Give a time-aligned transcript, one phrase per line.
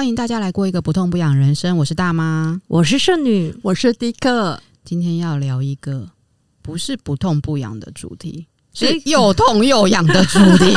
[0.00, 1.76] 欢迎大家来过一个不痛不痒人生。
[1.76, 4.58] 我是大妈，我是圣女，我是迪克。
[4.82, 6.08] 今天要聊一个
[6.62, 8.46] 不是不痛不痒的主题。
[8.72, 10.74] 是 又痛又痒的主题，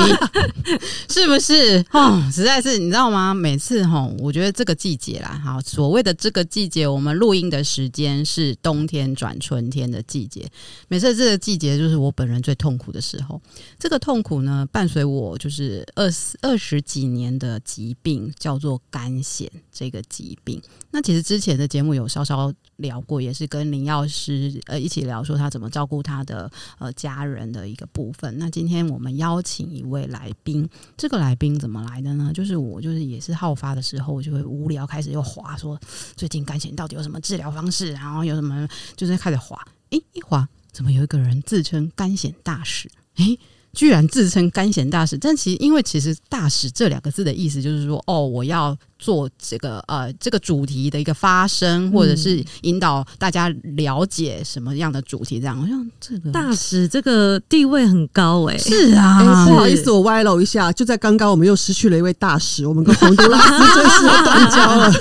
[1.10, 1.84] 是不是？
[1.92, 3.34] 哦，实在是你知道吗？
[3.34, 10.46] 每次哈，我觉得这个季节啦，好，所谓的这个季节，我们录音的时间是冬天转春天的季节。
[10.88, 13.42] 每次这个季节就是我本人最痛苦的时候。
[13.78, 20.62] 这个痛苦呢，伴随我就是二十二十几年的疾病，叫做干癬这个疾病。
[20.92, 26.50] 那其实之前的节目有稍稍聊过，也是跟林药师呃一起聊，说他怎么照顾他的
[26.80, 28.38] 呃家人的一个部分。
[28.38, 32.32] 那今天我们邀请一位来宾，这个来宾怎么来的呢？
[32.34, 35.80] 就是我就是也是好发的时候，我就会无聊开始又滑，说
[36.16, 42.90] 最近干癬到底有什么治疗方式，然后有什么就是开始滑，诶，一滑怎么有一个人自称干癬大使？
[43.16, 43.38] 诶。
[43.76, 64.92] 居然自称干癬大使，但其实因为其实“大使”这两个字的意思就是说，哦，我要做这个呃这个主题的一个发声，或者是引导大家了解什么样的主题，这样好像这个大使这个地位很高哎、欸，是啊，欸、不好意思，我歪楼一下，就在刚刚我们又失去了一位大使，我们跟洪都拉斯正式断交了。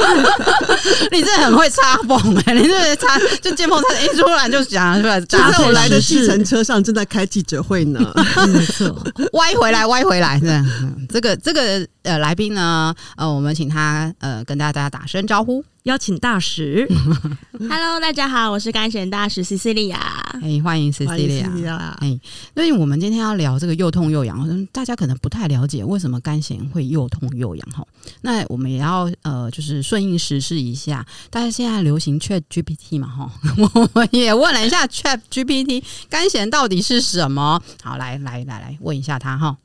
[1.12, 7.76] 你这很会插缝哎，你这插就见缝插一出来就讲出来，就在我来的计程车上正在开记者会。
[7.76, 8.00] 会呢，
[8.46, 8.96] 没错，
[9.34, 10.64] 歪回来，歪回来，是
[11.10, 15.64] 这个这个呃来宾呢，呃，我们请他呃跟大家打声招呼。
[15.84, 16.84] 邀请大使，
[17.60, 19.94] Hello，大家好，我是干癬大使 Cecilia，
[20.42, 22.20] 哎，欢迎 Cecilia，哎，因
[22.56, 27.86] 为我们今天要聊这个又痛又痒，大家可能不太了解为什么干癬会又痛又痒哈。
[28.22, 37.62] 那我们也要呃，就是顺应时事一下，大家现在流行 Chat GPT 嘛哈， 我们也问了一下 Chat GPT，干癬到底是什么？
[37.84, 39.56] 好，来来来来问一下他哈。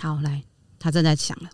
[0.00, 0.42] 好，来，
[0.80, 1.48] 他正在想了，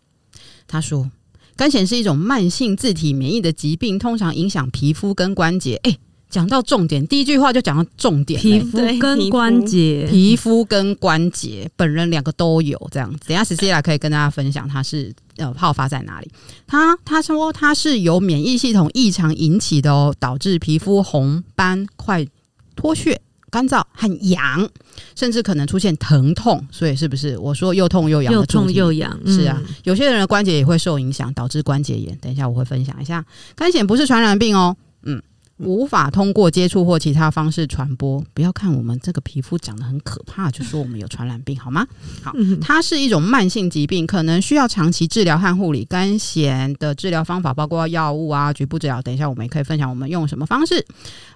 [0.71, 1.11] 他说。
[1.57, 5.75] 干癬是一种慢性自体免疫的疾病，通常影响皮肤跟关节。
[5.83, 5.99] 哎、欸，
[6.31, 12.81] 讲到重点，第一句话就讲到重点、欸，皮肤跟关节，皮肤跟关节，本人两个都有。
[12.91, 16.31] 这样子，等一下 Cecilia 可以跟大家分享，它是呃好发在哪里？
[16.67, 22.27] 他他说他是由免疫系统异常引起的哦，导致皮肤红斑、快
[22.75, 23.21] 脱屑。
[23.51, 24.69] 干燥和痒，
[25.15, 28.33] 甚至可能出现疼痛，所以是不是我说又痛又痒？
[28.33, 32.17] 又痛又痒，是啊，有些人的关节也会受影响，导致关节炎。
[32.19, 33.25] 等一下我会分享一下，
[33.55, 35.21] 干癣不是传染病哦，嗯。
[35.61, 38.23] 无法通过接触或其他方式传播。
[38.35, 41.87] 不要看我们这个皮肤长得很可怕，就说我们有传染病好吗？
[42.23, 45.85] 好，它是一种慢性疾病，可能需要长期治疗和护理。
[45.85, 49.01] 干癬的治疗方法包括药物啊、局部治疗。
[49.03, 50.85] 等一下我们也可以分享我们用什么方式。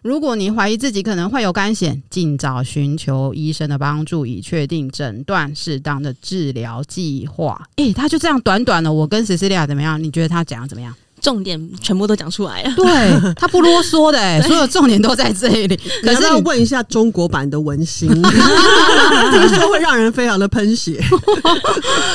[0.03, 7.69] 如果你怀疑自己可能会有干癬，尽早寻求医生的帮助，以确定诊断适当的治疗计划。
[7.77, 10.03] 诶，他就这样短短的，我跟 Cecilia 怎么样？
[10.03, 10.95] 你觉得他讲的怎么样？
[11.25, 15.75] 重点全部都讲出来了，对，他不啰嗦的， 哎，所有重点都在这里。
[16.05, 21.03] 可是要问一下中国版的文心， 听说会让人非常的喷血。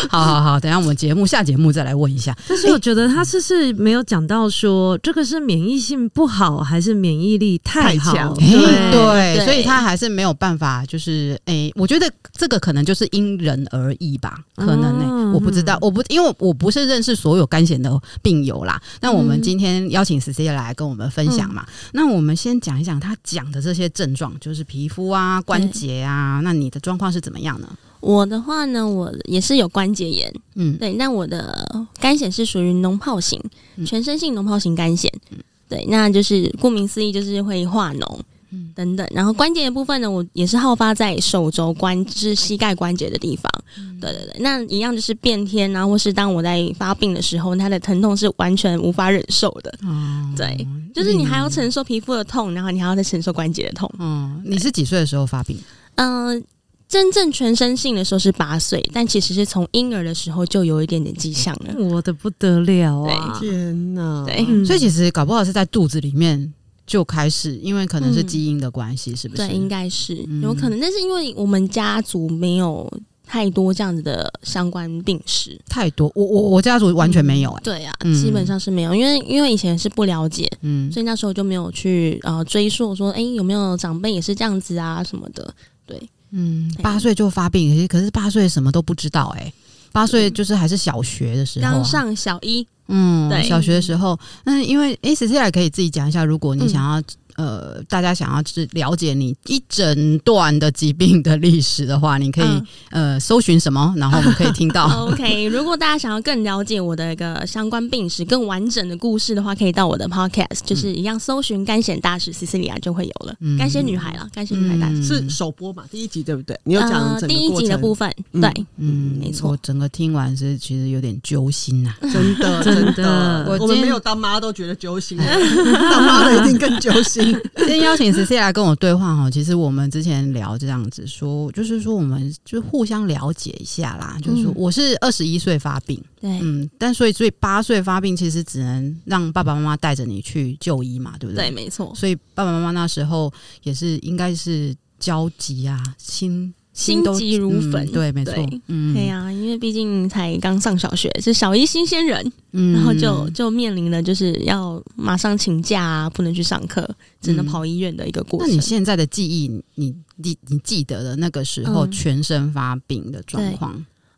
[0.09, 2.37] 好好好，等一下我们节目下节目再来问一下。
[2.47, 8.31] 但是我觉得他是是没有讲到说这个是免疫性不好还是免疫力太强？
[8.35, 17.91] 对所以他还是没有办法，就是哎，我觉得这个可能就是因人而异吧，可能呢、欸嗯，我不知道，我不因为我不是认识所有肝炎的
[18.21, 18.79] 病友啦。
[19.01, 21.65] 那我们今天邀请 Cecilia 来跟我们分享嘛？
[21.67, 26.41] 嗯、那我们先讲一讲他讲的这些症状，就是皮肤啊、关节啊。
[26.43, 27.67] 那你的状况是怎么样呢？
[28.01, 30.93] 我的话呢，我也是有关节炎，嗯，对。
[30.93, 33.41] 那我的干癣是属于脓泡型，
[33.85, 35.85] 全身性脓泡型干癣，嗯，对。
[35.89, 38.19] 那就是顾名思义，就是会化脓。
[38.51, 43.51] 嗯，等等，然后关节的部分呢，我也是好发在手肘关，就是膝盖关节的地方。
[43.77, 43.99] 嗯。
[43.99, 49.77] 对对对，那一样就是变天啊，或是当我在发病的时候，它的疼痛是完全无法忍受的。
[49.83, 50.65] 嗯，对，
[50.95, 53.91] 就是你还要承受皮肤的痛，然后你还要再承受关节的痛。
[53.99, 55.57] 嗯，你是几岁的时候发病？
[55.95, 56.43] 嗯、呃，
[56.88, 61.75] 真正全身性的时候是八岁，但其实是从婴儿的时候就有一点点迹象了。
[61.77, 63.38] 我的不得了啊！
[63.38, 64.24] 天哪！
[64.25, 66.53] 对，所以其实搞不好是在肚子里面。
[66.89, 69.47] 就开始，因为可能是基因的关系，嗯，是不是？
[69.47, 72.91] 对，应该是有可能，但是因为我们家族没有
[73.27, 85.53] 太多这样子的相关病史，太多，我我我家族完全没有，欸，哎，对啊，基本上是没有，因为因为以前是不了解，嗯，所以那时候就没有去呃追溯说，哎，欸，有没有长辈也是这样子啊什么的，
[85.86, 86.01] 对，
[86.31, 89.53] 嗯，八岁就发病，可是八岁什么都不知道，欸，哎，
[89.91, 92.65] 八岁就是还是小学的时候，刚上小一。
[92.91, 97.03] 嗯，对，小学的时候，那因为诶，Cecilia 可以自己讲一下，如果你想要、嗯、
[97.39, 104.88] 呃，大家想要是了解你一整段的疾病的历史的话，你可以、嗯、呃搜寻什么，然后我们可以听到。
[105.07, 113.33] OK，如果大家想要更了解我的一个相关病史、更完整的故事的话，可以到我的 Podcast，就是一样搜寻干险大使 Cecilia 就会有了。
[113.39, 115.86] 嗯、干筅女孩了，干筅女孩大使、嗯、是首播嘛？
[115.89, 116.59] 第一集对不对？
[116.65, 119.51] 你有讲、呃、第一集的部分，嗯、对，嗯，没错。
[119.51, 123.45] 我整个听完是其实有点揪心呐、啊， 真的 真的。
[123.47, 127.28] 我，我们没有当妈都觉得揪心，当妈的一定更揪心。
[127.57, 128.09] 今天邀请。
[128.13, 134.17] C C 来跟我对话哈，其实我们之前聊这样子说，就是说我们就互相了解一下啦。
[134.21, 141.49] 就是说我是二十一岁发病，对，嗯，但所以所以八岁发病，其实只能让爸爸妈妈带着你去就医嘛，对不对？
[141.49, 141.93] 对，没错。
[141.95, 143.31] 所以爸爸妈妈那时候
[143.63, 146.53] 也是应该是焦急啊，心。
[146.79, 148.33] 心急如焚，嗯，对，没错，
[148.67, 156.89] 嗯，对呀，因为毕竟才刚上小学，是小一新鲜人，嗯，然后就就面临了就是要马上请假啊，不能去上课，
[157.19, 158.47] 只能跑医院的一个过程。
[158.47, 163.73] 嗯，那你现在的记忆，你你你记得的那个时候全身发病的状况，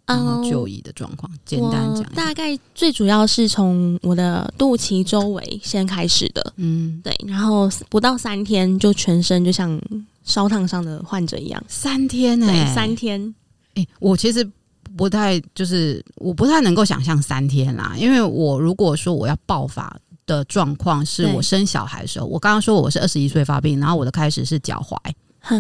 [0.06, 9.82] 嗯，然后就医的状况，简单讲，大概最主要是从我的肚脐周围先开始的，嗯，对，然后不到三天就全身就像。
[10.24, 12.74] 烧烫伤的患者一样，三天呢、欸？
[12.74, 13.22] 三天。
[13.76, 14.48] 哎、欸，我其实
[14.98, 17.96] 不太，就是我不太能够想象三天啦。
[17.98, 19.96] 因为我如果说我要爆发
[20.26, 24.98] 的状况，是我生小孩的时候，我刚刚说我是二十一岁发病，然后我的开始是脚踝。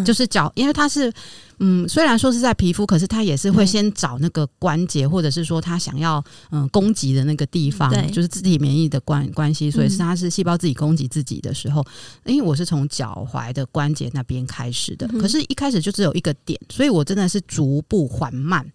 [0.05, 1.11] 就是脚，因为它是，
[1.59, 11.85] 嗯，虽然说是在皮肤，可是它也是会先找那个关节，或者是说它想要嗯攻击的那个地方，就是自体免疫的关关系，所以是它是细胞自己攻击自己的时候，
[12.25, 18.65] 因为我是从脚踝的关节那边开始的，可是一开始就只有一个点，所以我真的是逐步缓慢。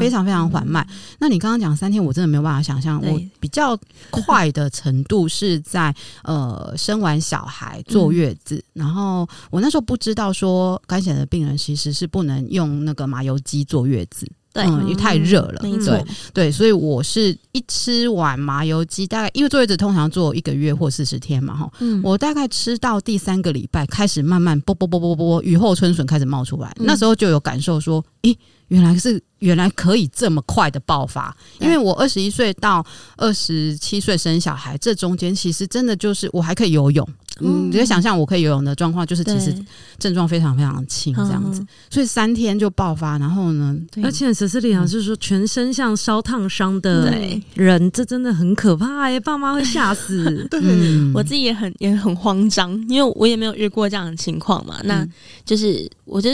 [0.00, 0.86] 非常非常缓慢。
[0.88, 3.00] 嗯、那你刚刚讲三天，我真的没有办法想象。
[3.02, 3.78] 我比较
[4.10, 28.36] 快的程度是在呃生完小孩坐月子，嗯、然后我那时候不知道说干筅的病人其实是不能用那个麻油鸡坐月子，对，嗯，因为太热了，对对，所以我是一吃完麻油鸡，大概因为坐月子通常坐一个月或四十天嘛，哈，嗯，我大概吃到第三个礼拜开始慢慢啵啵啵啵啵雨后春笋开始冒出来，嗯、那时候就有感受说，诶。
[28.74, 32.84] 原来是原来可以这么快的爆发，因为我二十一岁到
[33.16, 37.08] 二十七岁生小孩，这中间其实真的就是我还可以游泳。
[37.40, 39.54] 嗯，你就想象我可以游泳的状况，就是其实
[39.98, 43.16] 症状非常非常轻这样子，所以三天就爆发。
[43.18, 47.12] 然后呢，而且 Cecilia 是说全身像烧烫伤的
[47.54, 50.46] 人，这真的很可怕哎，爸妈会吓死。
[50.50, 50.60] 对，
[51.12, 54.80] 我自己也很也很慌张，因为我也没有遇过这样的情况嘛。
[54.84, 55.06] 那
[55.44, 56.30] 就是我就。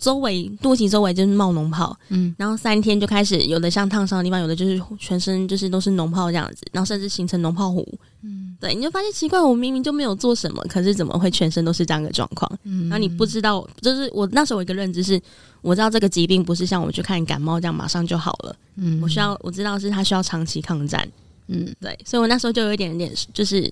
[0.00, 7.86] 周围肚脐周围就是冒脓泡，嗯，然后三天就开始有的像烫伤的地方，有的就是全身就是都是脓泡这样子，然后甚至形成脓泡糊，
[8.22, 12.50] 嗯，对，你就发现奇怪，我明明就没有做什么，可是怎么会全身都是这样的状况？
[12.64, 15.20] 嗯，然后你不知道，就是我那时候有一个认知是，
[15.60, 21.06] 我知道这个疾病不是像我们去看感冒这样马上就好了，嗯，我需要我知道是它需要长期抗战，
[21.48, 23.70] 嗯，对，所以我那时候就有一点点就是。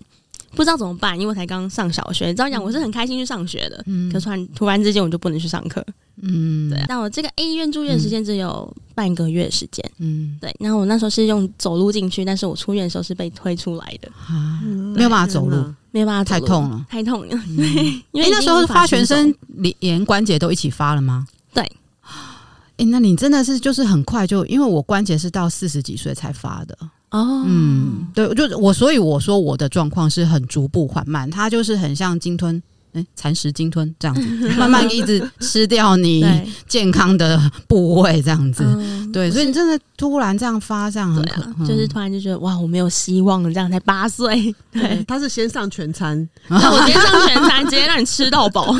[0.50, 2.32] 不知道怎么办，因为我才刚上小学。
[2.34, 5.84] 照讲我是很开心去上学的，嗯、可是突然突然之间我就不能去上课。
[6.20, 6.82] 嗯，对。
[6.88, 9.84] 那我这个 A 医院住院时间只有半个月时间。
[9.98, 10.54] 嗯，对。
[10.58, 14.10] 然后我那时候是用走路进去，但是我出院的时候是被推出来的。
[14.26, 14.60] 啊，
[14.94, 15.56] 没有办法走路，
[15.92, 17.42] 没有办法走路，太痛了，太痛了。
[18.10, 19.32] 因为那时候发全身
[19.78, 21.26] 连关节都一起发了吗？
[21.52, 21.62] 对。
[21.62, 26.76] 哎、欸，那你真的是就是很快就，因为我关节是到四十几岁才发的。
[27.10, 32.62] 哦，嗯，对，就我，所以我说我的状况是很逐步缓慢，它就是很像鲸吞。
[32.98, 34.22] 哎，蚕食鲸吞这样子，
[34.58, 36.24] 慢慢一直吃掉你
[36.66, 38.64] 健康的部位，这样子。
[39.12, 43.52] 对，所以你真的突然这样发，这样很可怕，就是突然就觉得哇，我没有希望了。
[43.52, 48.76] 这样才八岁， 对，他是先上全餐，那我先上全餐，直接让你吃到饱。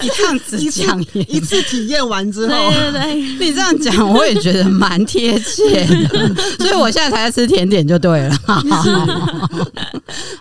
[0.00, 6.34] 你这样子讲，一次体验完之后，对对对，你这样讲，我也觉得蛮贴切的。
[6.58, 8.36] 所以我现在才在吃甜点就对了。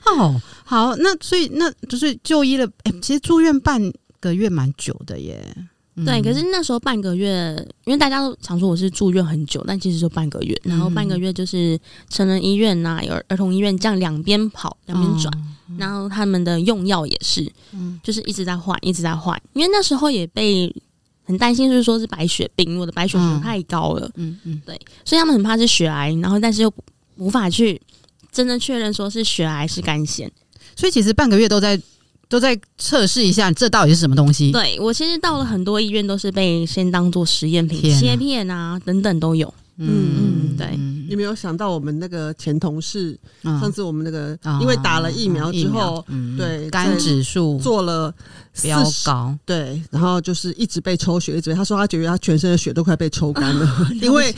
[0.06, 0.41] 哦。
[0.69, 2.63] 好，那所以那就是就医了。
[2.83, 3.81] 哎、欸，其实住院半
[4.19, 5.43] 个月蛮久的耶。
[5.95, 10.55] 嗯、对，可是那时候半个月，因为大家都常说我是住院很久，但其实就半个月。
[10.63, 15.33] 然后半个月就是成人医院呐、啊，有儿童医院这样两边跑，两边转。
[15.69, 19.41] 嗯、然后他们的用药也是，嗯，就是一直在换，一直在换。
[19.53, 20.71] 因为那时候也被
[21.23, 24.05] 很担心，就是说是白血病，我的白血球太高了。
[24.17, 26.71] 嗯嗯，嗯对，所以他们很怕是血癌，然后但是又
[27.15, 27.81] 无法去
[28.31, 30.29] 真的确认说是血癌是干筅。
[30.79, 31.77] 所以其实半个月都在
[32.29, 34.50] 都在测试一下，这到底是什么东西？
[34.50, 39.53] 对，我其实到了很多医院，都是被先当做实验品、啊、切片啊等等都有。
[39.77, 40.79] 嗯嗯，对。
[41.09, 46.05] 你没有想到我们那个前同事，上次我们那个因为打了疫苗之后，
[46.38, 48.13] 对肝指数做了
[48.62, 54.33] 飙高，对，然后就是一直被抽血，一直他说他觉得他全身的血都快被抽干了， 因为。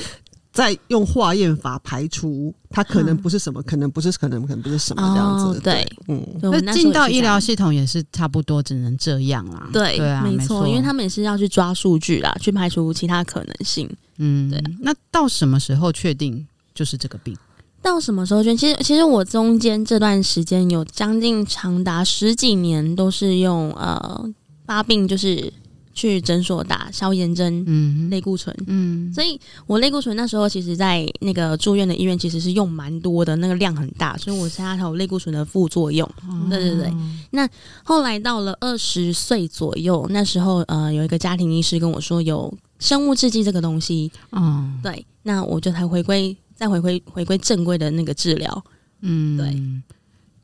[0.51, 5.59] 在用化验法排除，它可能不是什么，可能不是，可能可能不是什么这样子。
[5.61, 9.69] 对，嗯，那进到医疗系统也是差不多，只能这样啦。
[9.71, 13.89] 对，对啊，没错，因为他们也是要去抓数据啦，去排除其他可能性。
[14.17, 14.61] 嗯，对。
[14.81, 17.33] 那到什么时候确定就是这个病？
[17.81, 18.53] 到什么时候确？
[18.55, 24.29] 其实，其实我中间这段时间有将近长达十几年都是用呃
[24.65, 25.53] 发病就是。
[25.93, 36.07] 去诊所打消炎针，嗯，类固醇，嗯，所以我类固醇那时候其实，在那个住院的医院其实是用蛮多的，那个量很大，所以我现在还有类固醇的副作用。
[36.27, 36.93] 哦、对对对，
[37.31, 37.47] 那
[37.83, 48.63] 后来到了二十岁左右，那时候呃，有一个家庭医师跟我说有生物制剂这个东西，哦，对，那我就才回归，再回归回归正规的那个治疗，
[49.01, 49.47] 嗯，对，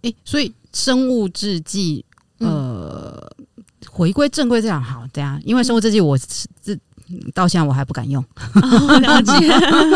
[0.01, 2.03] 哎、欸，所以生物制剂，
[2.39, 3.31] 呃。
[3.39, 3.46] 嗯
[3.89, 6.17] 回归正规这样好，对啊，因为生物制剂我
[6.61, 6.77] 这
[7.33, 8.21] 到现在我还不敢用，
[8.55, 9.33] 哦、了解，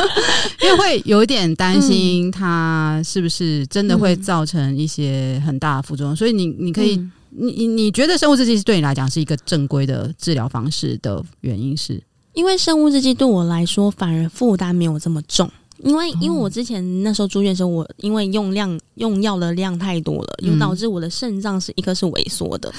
[0.63, 12.01] 因为会有一点担心它是不是真的会造成一些很大的副作用，嗯、所以你你可以，嗯、你你觉得生物制剂对你来讲是一个正规的治疗方式的原因是？
[12.31, 15.51] 因为生物制剂对我来说反而负担没有这么重，
[15.83, 22.73] 因为因为我之前那时候住院的时候，我因为用量用药的量太多了，有导致我的肾脏是一个是萎缩的。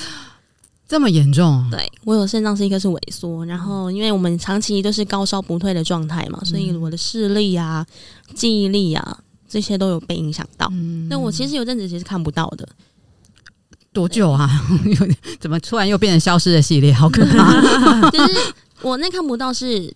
[0.92, 1.66] 这么严重？
[1.70, 7.86] 对，我有肾脏是一个是萎缩，然后因为我们长期都是高烧不退的状态嘛，所以我的视力啊、
[8.34, 9.18] 记忆力啊
[9.48, 10.68] 这些都有被影响到。
[10.72, 12.68] 嗯那、嗯、我其实有阵子其实看不到的。
[13.90, 14.50] 多久啊？
[15.40, 16.92] 怎么突然又变成消失的系列？
[16.92, 18.10] 好可怕！
[18.12, 19.90] 就是我那看不到是。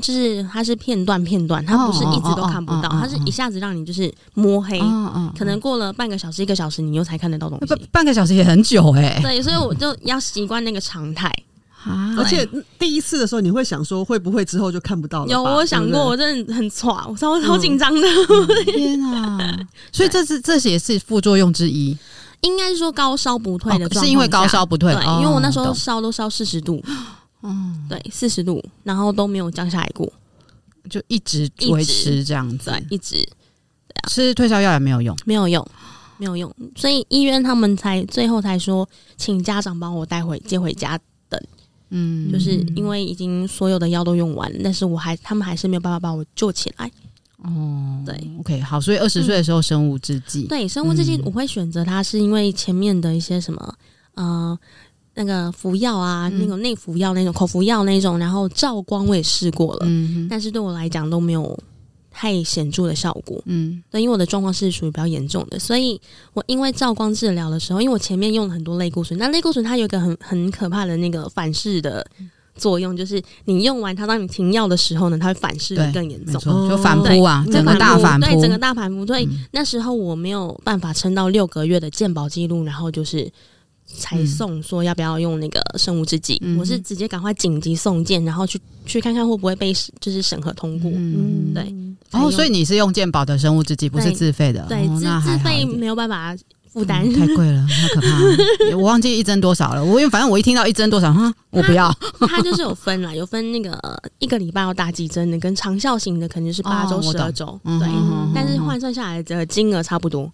[0.00, 4.80] 就是它是片段片段，它不是一直都看不到，它是一下子让你就是摸黑，
[5.38, 7.74] 可能过了半个小时一个小时，你又才看得到东西。
[7.90, 9.18] 半个小时也很久哎。
[9.22, 11.32] 对，所以我就要习惯那个常态。
[11.84, 12.48] 啊而且
[12.78, 15.32] 第一次的时候，你会想说会不会之后就看不到了？
[15.32, 18.06] 有，我想过，我真的很剉，我超超紧张的。
[18.64, 19.58] 天啊！
[19.90, 21.98] 所以这是这也是副作用之一，
[22.42, 26.80] 应该是说高烧不退的状态，是因为高烧不退，对，因为我那时候烧都烧四十度。
[27.42, 30.10] 嗯，对，四十度，然后都没有降下来过，
[30.88, 33.28] 就一直维持这样子，对，一直。
[34.08, 35.64] 吃退烧药也没有用，没有用，
[36.18, 41.40] 没有用，所以医院他们才最后才说，请家长帮我带回接回家等，
[41.90, 46.90] 嗯，就是因为已经所有的药都用完了，但是我还他们还是没有办法把我救起来，
[47.44, 53.74] 哦，对，OK，好，所以二十岁的时候生物制剂，对，生物制剂我会选择它是因为前面的一些什么，
[54.14, 54.58] 呃。
[55.14, 59.86] 那个服药啊，嗯、那种内服药那种口服药那种，然后照光我也试过了，
[60.30, 61.58] 但是对我来讲都没有
[62.10, 63.42] 太显著的效果。
[63.44, 66.00] 嗯，对，因为我的状况是属于比较严重的，所以
[66.32, 72.06] 我因为照光治疗的时候，因为我前面用了很多类固醇，那类固醇它有一个很很可怕的那个反噬的
[72.54, 76.40] 作用，就是你用完它，当你停药的时候呢，它会反噬的更严重，
[76.70, 79.06] 就反扑啊，整个大反扑，对，整个大反扑。
[79.06, 83.30] 所以那时候我没有办法撑到六个月的健保记录，然后就是。
[83.96, 90.90] 才送说要不要用那个生物制剂，嗯、我是直接赶快紧急送件，然后去去看看会不会被就是审核通过。
[90.94, 91.74] 嗯，对。
[92.12, 94.66] 哦，所以你是用健保的生物制剂，不是自费的？
[94.68, 96.36] 对，自自费没有办法
[96.70, 98.36] 负担、嗯，太贵了，太可怕了。
[98.76, 101.90] 我忘记一针多少了，我因为反正我一听到一针多少，哈，我不要。
[102.20, 103.78] 它就是有分啦，有分那个
[104.18, 107.58] 一个礼拜要打几针的，跟长效型的肯定是八周、十二周。
[107.64, 107.88] 对，
[108.34, 110.30] 但是换算下来的金额差不多。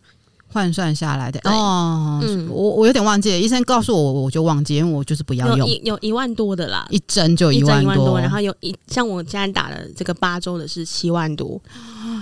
[0.51, 11.61] 换算下来的哦，嗯，我我有点忘记了，医生告诉我，我就忘记，因为我就是不要用，有一有一万多的啦，一针就一万多，然后有一像我现在打的这个八周的是七万多，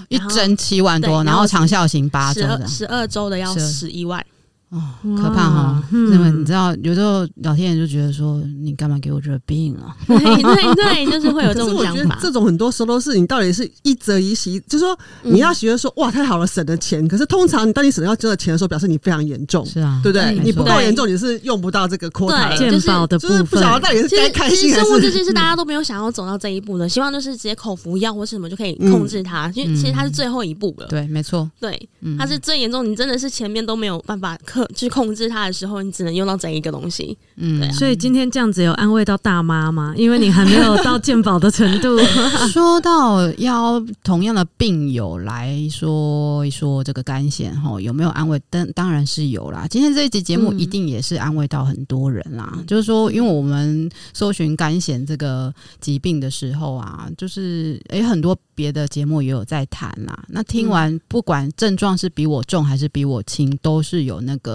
[0.09, 4.25] 一针七万多，然后长效型八周的，十二周的要十一万。
[4.71, 4.83] 哦，
[5.17, 5.83] 可怕哈！
[5.93, 9.95] 那么你知道，有时候老天爷就觉得说，你干嘛给我这个病啊？
[10.09, 12.19] 对对对，就是会有这种想法。
[12.21, 17.07] 这种很多时候都是你到底是一则一喜，就是说你要觉得说哇太好了，省了钱。
[17.07, 20.37] 可是通常你当你省了交的钱的时候，表示你非常严重，是啊，对不对？
[20.43, 23.47] 你不够严重，你是用不到这个 quota 健保的部分。
[23.47, 24.85] 不晓得到底是该开心还是？
[24.85, 30.89] 生物制剂是大家都没有想要走到这一步的，希望就是直接口服药或是什么就可以控制它，因为其实它是最后一步了。
[30.89, 34.67] 对，没错，对，它是最严重，你真的是前面都没有办法克。
[34.75, 37.17] 去控制它的时候，你只能用到这一个东西。
[37.37, 39.95] 嗯，对啊，所以今天这样子有安慰到大妈吗？
[39.99, 41.99] 因为你还没有到健保的程度。
[42.53, 48.41] 说到要同样的病友来说一说这个干癬哈，有没有安慰？
[48.51, 49.67] 当当然是有啦。
[49.69, 52.53] 今天这一集节目一定也是安慰到很多人啦。
[52.57, 60.25] 嗯、就是说，因为我们搜寻干癬这个疾病的时候啊，就是诶、欸，很多别的节目也有在谈啦。
[60.29, 64.46] 那听完，不管症状是比我重还是比我轻，都是有那个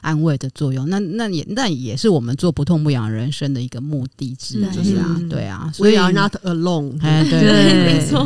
[0.00, 0.88] 安慰的作用。
[0.88, 5.70] 那那也那也是我们做不痛不痒人生的一个目的之一，啊，对啊。
[5.74, 7.00] 所以 We are not alone。
[7.00, 8.24] 哎，对，对没错。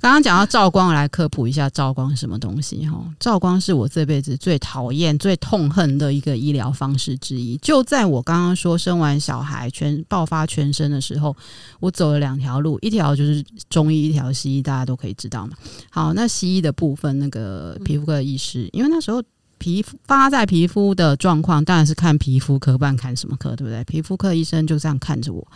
[0.00, 3.02] 刚刚讲到照光，来科普一下照光是什么东西哈？
[3.18, 7.56] 照光是我这辈子最讨厌、最痛恨的一个医疗方式之一。
[7.58, 11.34] 就在我刚刚说生完小孩全爆发全身的时候，
[11.80, 15.56] 我走了两条路，一条就是中医，一条西医，大家都可以知道嘛。
[15.90, 19.22] 好，那西医的部分，那个皮肤科医师，因为那时候。
[19.58, 23.82] 皮肤发在皮肤的状况，当然是看皮肤科，不然看什么科，对不对？
[23.84, 25.46] 皮肤科医生就这样看着我，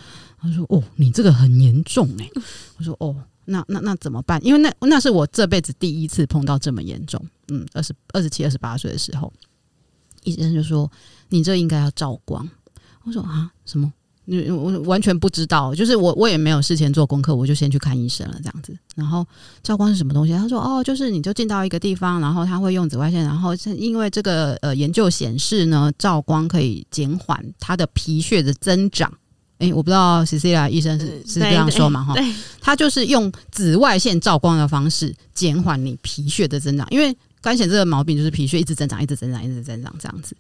[0.41, 2.31] 他说：“哦，你这个很严重哎。”
[2.79, 3.15] 我说：“哦，
[3.47, 4.43] 那那那怎么办？
[4.45, 7.23] 因为那那是我这辈子第一次碰到这么严重。
[7.49, 9.33] 嗯，二十二十七、二十八岁的时候，
[10.25, 10.91] 医生就说
[11.29, 12.49] ：‘你这应该要照光。’
[13.05, 13.93] 我说：‘啊，什么？’
[14.51, 18.77] 我完全不知道，就是我我也没有事前做功课，我就先去看医生了，这样子。
[18.95, 19.27] 然后
[19.63, 20.33] 照光是什么东西？
[20.35, 29.13] 他说哦，就是你就进到一个地方，然后他会用紫外线，然后是因为这个呃研究显示呢，照光可以减缓他的皮屑的增长。
[29.59, 32.05] 诶，我不知道 Cecilia 医生是是这样说嘛？
[32.05, 32.15] 哈，
[32.61, 40.37] 他就是用紫外线照光的方式减缓你皮屑的增长，因为干癣这个毛病就是皮屑一直增长，一直增长，一直增长这样子。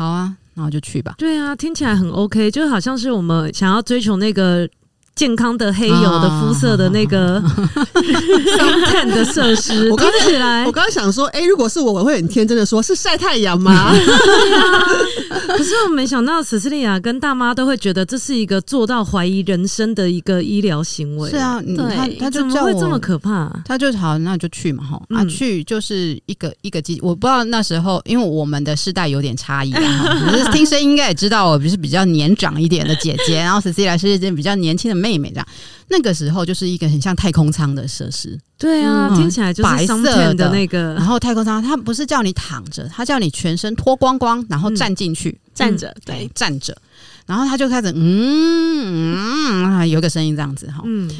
[0.00, 0.34] 好啊。
[0.54, 1.14] 那我就去吧。
[1.18, 4.66] 对啊，听起来很 OK，就好像是我们想要追求那个
[5.14, 9.90] 健康的黑油的肤色的那个 suntan 的设施。
[9.92, 13.92] 我刚起来，我刚刚想说，哎，如果是我，我会很天真的说，是晒太阳吗？
[15.56, 21.28] 可是我没想到，史斯利亚跟大妈都会觉得这是一个做到怀疑人生的一个医疗行为。
[21.30, 23.50] 是啊，对他他就怎么会这么可怕？
[23.64, 30.18] 他就好，那就去嘛，哈、嗯、啊，去就是一个一个机，我不知道那时候，因为我们的世代有点差异啊。
[30.30, 35.48] 可是听声音应该也知道，我不是比较年长一点的姐姐，然后史斯利亚是比较年轻的妹妹这样。
[35.88, 38.38] 那个时候就是一个很像太空舱的设施。
[38.58, 40.94] 对啊，嗯、听起来就是白色的那个。
[40.94, 45.30] 然后太空舱，它不是叫你躺着，它叫你全身脱光光，然后站进去。
[45.30, 46.74] 嗯站着，对，站着，
[47.26, 49.14] 然后他就开始，嗯
[49.62, 51.10] 嗯，有个声音这样子哈，嗯，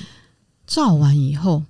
[0.66, 1.62] 照完以后，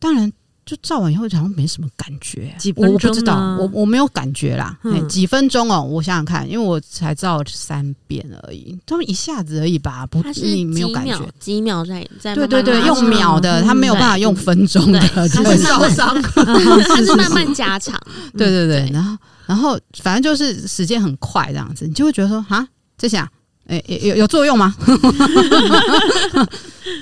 [0.00, 0.32] 当然
[0.70, 18.00] 就照完以后，好像没什么感觉，几分钟，我不知道，我我没有感觉啦，嗯、几分钟哦，我想想看，因为我才照三遍而已，他们一下子而已吧，不，你没有感觉，几秒在在，对对对，用秒的，他没有办法用分钟的，他是他 是慢慢加长，
[18.38, 19.16] 对对对，然后。
[19.46, 22.64] 然后反正就是时间很快这样子，你就会觉得说啊，
[22.96, 23.28] 这下
[23.70, 24.74] 诶有有有作用吗？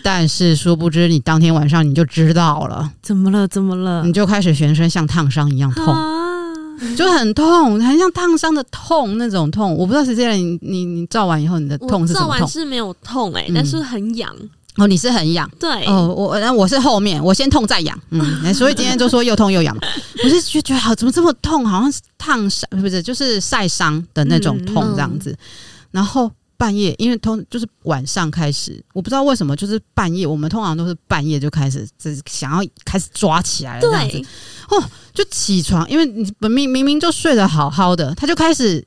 [0.02, 3.48] 但是殊不知，你当天晚上你就知道了，怎么了？
[3.48, 4.02] 怎么了？
[4.04, 6.52] 你就开始全身像烫伤一样痛，啊、
[6.96, 9.74] 就很痛，很像烫伤的痛那种痛。
[9.74, 12.34] 我不知道是这样，你你你照完以后你的痛是什么痛？
[12.38, 14.34] 照完是没有痛哎、欸，嗯、但是很痒。
[14.76, 18.20] 哦，你是很痒，对哦，我那我是后面，我先痛再痒，嗯，
[18.54, 19.82] 所以今天就说又痛又痒嘛。
[20.22, 21.66] 我是觉觉得好，怎么这么痛？
[21.66, 25.32] 好像是烫伤，不是，就是晒伤的那种痛这样子。
[25.32, 25.38] 嗯、
[25.90, 34.20] 然后半夜，因为通就是晚上开始，我不知道为什么，就是半夜，我们通常都是半夜就开始，就是想要开始抓起来了这样子。
[34.68, 38.84] 哦，就起床，因为你明明明明就睡得好好的，他就开始。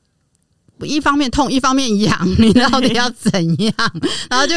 [0.84, 3.76] 一方面痛，一方面痒，你到底要怎样？
[4.28, 4.56] 然后就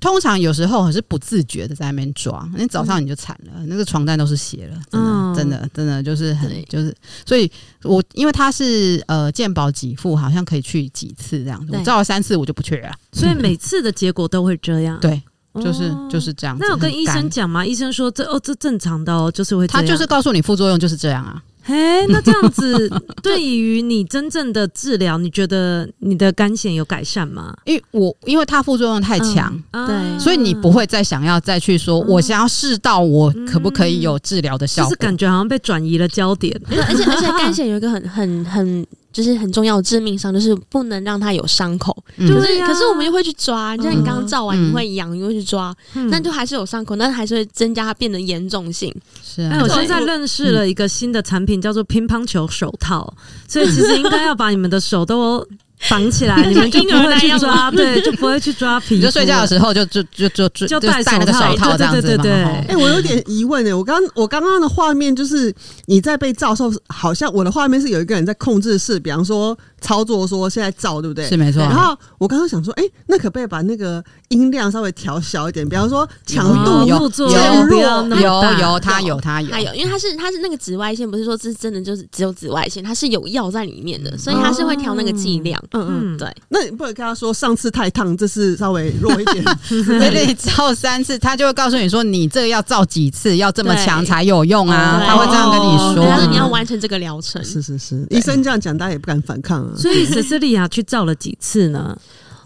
[0.00, 6.94] 通常有时候还是不自觉的在那边抓，那早上你就惨了，那个床单都是血了，真的，嗯、真的，真的就是很就是，
[7.26, 7.50] 所以
[7.82, 15.22] 我因为他是呃健保给付，好像可以去几次这样子，对我照了三次我就不去了，所以每次的结果都会这样，对。
[15.60, 16.62] 就是就是这样子。
[16.64, 17.66] 那有跟医生讲吗？
[17.66, 19.66] 医生说这哦这正常的哦，就是会。
[19.66, 21.42] 他就是告诉你副作用就是这样啊。
[21.70, 22.90] 嘿，那这样子
[23.22, 27.56] 对于你真正的治疗，你觉得你的肝腺有改善吗？
[27.64, 36.60] 因为我因为它副作用太强，嗯、对，所以你不会再想要再去说，我想要试到我可不可以有治疗的效果，就是感觉好像被转移了焦点。
[36.68, 38.86] 而且而且肝 腺有一个很很很。
[39.12, 41.96] 就是很重要的致命伤，就是不能让它有伤口。
[42.16, 48.94] 嗯、就是，可是我们又会去抓，就像你刚刚照完，你会痒，你会去抓，那、嗯、就还是有伤口，那还是会增加它变得严重性。
[49.22, 53.12] 是啊，那我现在认识了一个新的产品，叫做乒乓球手套，
[53.48, 55.44] 所以其实 应该要把你们的手都
[55.88, 58.96] 绑起来， 你们就不会去抓，对，就不会去抓皮。
[58.96, 62.42] 你就睡觉的时候就就就就就就戴那个手套这样子对对对。
[62.68, 65.52] 哎，我有点疑问哎，我刚我刚刚的画面就是
[65.86, 71.26] 你在被照的时候，好像我的画面是有一个人在控制室，比方说操作说现在照，对不对？
[71.26, 71.62] 是没错。
[71.62, 75.66] 然后我刚刚想说，哎，那可不可以把那个音量稍微调小一点？
[75.68, 77.80] 比方说强度有渐弱，
[78.16, 85.60] 有有它有它有它有，因为它是它是那个紫外线，不是说这真的就是只有紫外线，它是有药在里面的，所以它是会调那个剂量。
[85.72, 86.28] 嗯嗯，对。
[86.48, 89.44] 那你不能跟他说上次太烫，这次稍微弱一点。
[89.68, 95.02] 对，你照三次，他就会告诉你说，你这个要照几次，要这么强才有用啊。
[95.06, 97.44] 他会这样跟你说，但是你要完成这个疗程。
[97.44, 99.72] 是是是，医生这样讲，大家也不敢反抗啊。
[99.76, 101.96] 所以 Cecilia 去照了几次呢？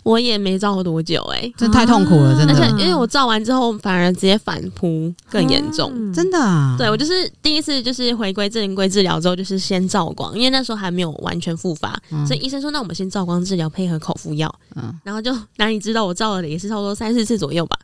[0.04, 2.54] 我也没照多久哎、欸，这太痛苦了，真的。
[2.54, 6.76] 而且因为我照完之后，反而直接反扑更严重，啊、真的、啊。
[6.78, 14.54] 对，我就是第一次就是回归正规治疗之后，就是先照光，因为那时候还没有完全复发，嗯、所以医生说，那我们先照光治疗，配合口服药。
[14.76, 17.78] 嗯，然后就哪里知道我照了也是差不多三四次左右吧，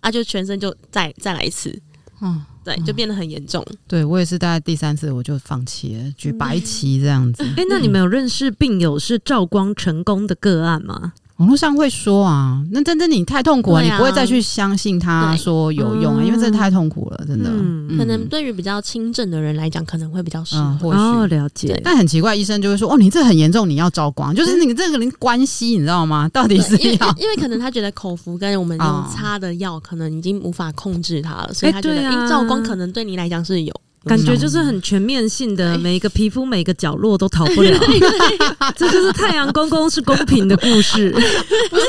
[0.00, 1.74] 啊，就全身就再再来一次。
[2.20, 3.66] 嗯，对，就变得很严重。
[3.88, 7.42] 对，我也是大概第三次我就放弃了，举白旗这样子。
[7.42, 11.14] 哎、嗯，那你们有认识病友是照光成功的个案吗？
[11.42, 17.50] 网络上会说啊，那真的你太痛苦了，啊、你不会再去相信他说有用啊，因为真的太痛苦了，真的。
[17.50, 20.62] 嗯嗯、可能对于比较轻症的人来讲，可能会比较适合。
[20.62, 21.80] 嗯、或许、哦、了解。
[21.82, 26.28] 但很奇怪，医生就会说：“哦，你这很严重，你要照光。”就是你这个人关系，你知道吗？
[26.28, 33.74] 到底是要因，因为可能他觉得口服跟我们用擦的药，可能已经无法控制他了，哦、所以他觉得、欸啊、照光可能对你来讲是有。
[34.04, 37.78] 感觉就是很全面性的，每一个皮肤每个角落都逃不了。
[38.76, 41.10] 这就是太阳公公是公平的故事。
[41.12, 41.86] 不是，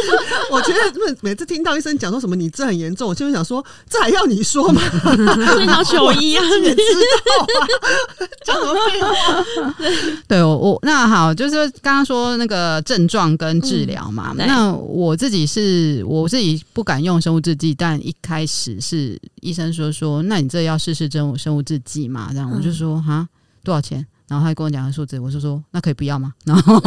[0.52, 4.82] 我觉得每每次听到医生讲说什么你这很严重，我就会想说，这还要你说吗？
[5.52, 8.28] 所以要求医啊，你知道吗？
[8.45, 9.73] 讲什么废话？
[10.28, 14.34] 对，我我那好，就是刚刚说那个症状跟治疗嘛。
[14.38, 22.03] 嗯、那我自己是我自己不敢用生物制剂，但一开始是医生说说，那你这要试试生物生物制剂。
[22.08, 23.28] 嘛，这样我就说哈，
[23.63, 24.06] 多少钱？
[24.28, 26.34] 然后他跟我讲个数字，我就说那可以不要吗？
[26.46, 26.80] 然后，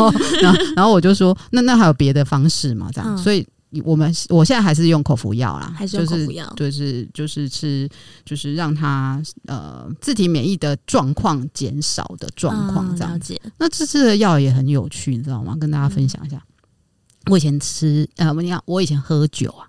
[0.43, 2.91] 然后，然后我就说那那还有别的方式嘛？
[2.93, 3.47] 这样，嗯、所以
[3.85, 7.89] 我们我现在还是用口服药啦，还是用口服药，就是就是吃，
[8.25, 13.39] 就是让他呃自体免疫的状况减少的状况这样子。
[13.45, 15.57] 嗯、那这次的药也很有趣，你知道吗？
[15.61, 19.69] 跟大家分享一下，嗯、我以前吃呃，我你看我以前喝酒啊。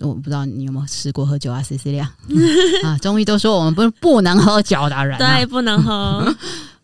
[0.00, 2.06] 我不知道你有没有试过喝酒啊，Cecilia？
[2.84, 6.34] 啊，中医都说我们不不能喝酒的人，对，不能喝。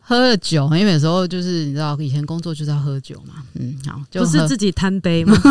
[0.09, 5.37] 喝了酒，因为有时候就是你知道，以前工作就是要喝酒嘛，嗯，好，就是自己贪杯嘛，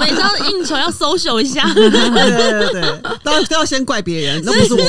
[0.00, 4.80] 每次应酬要 social 一下，对对对对，都要都要先怪别人，那不是我。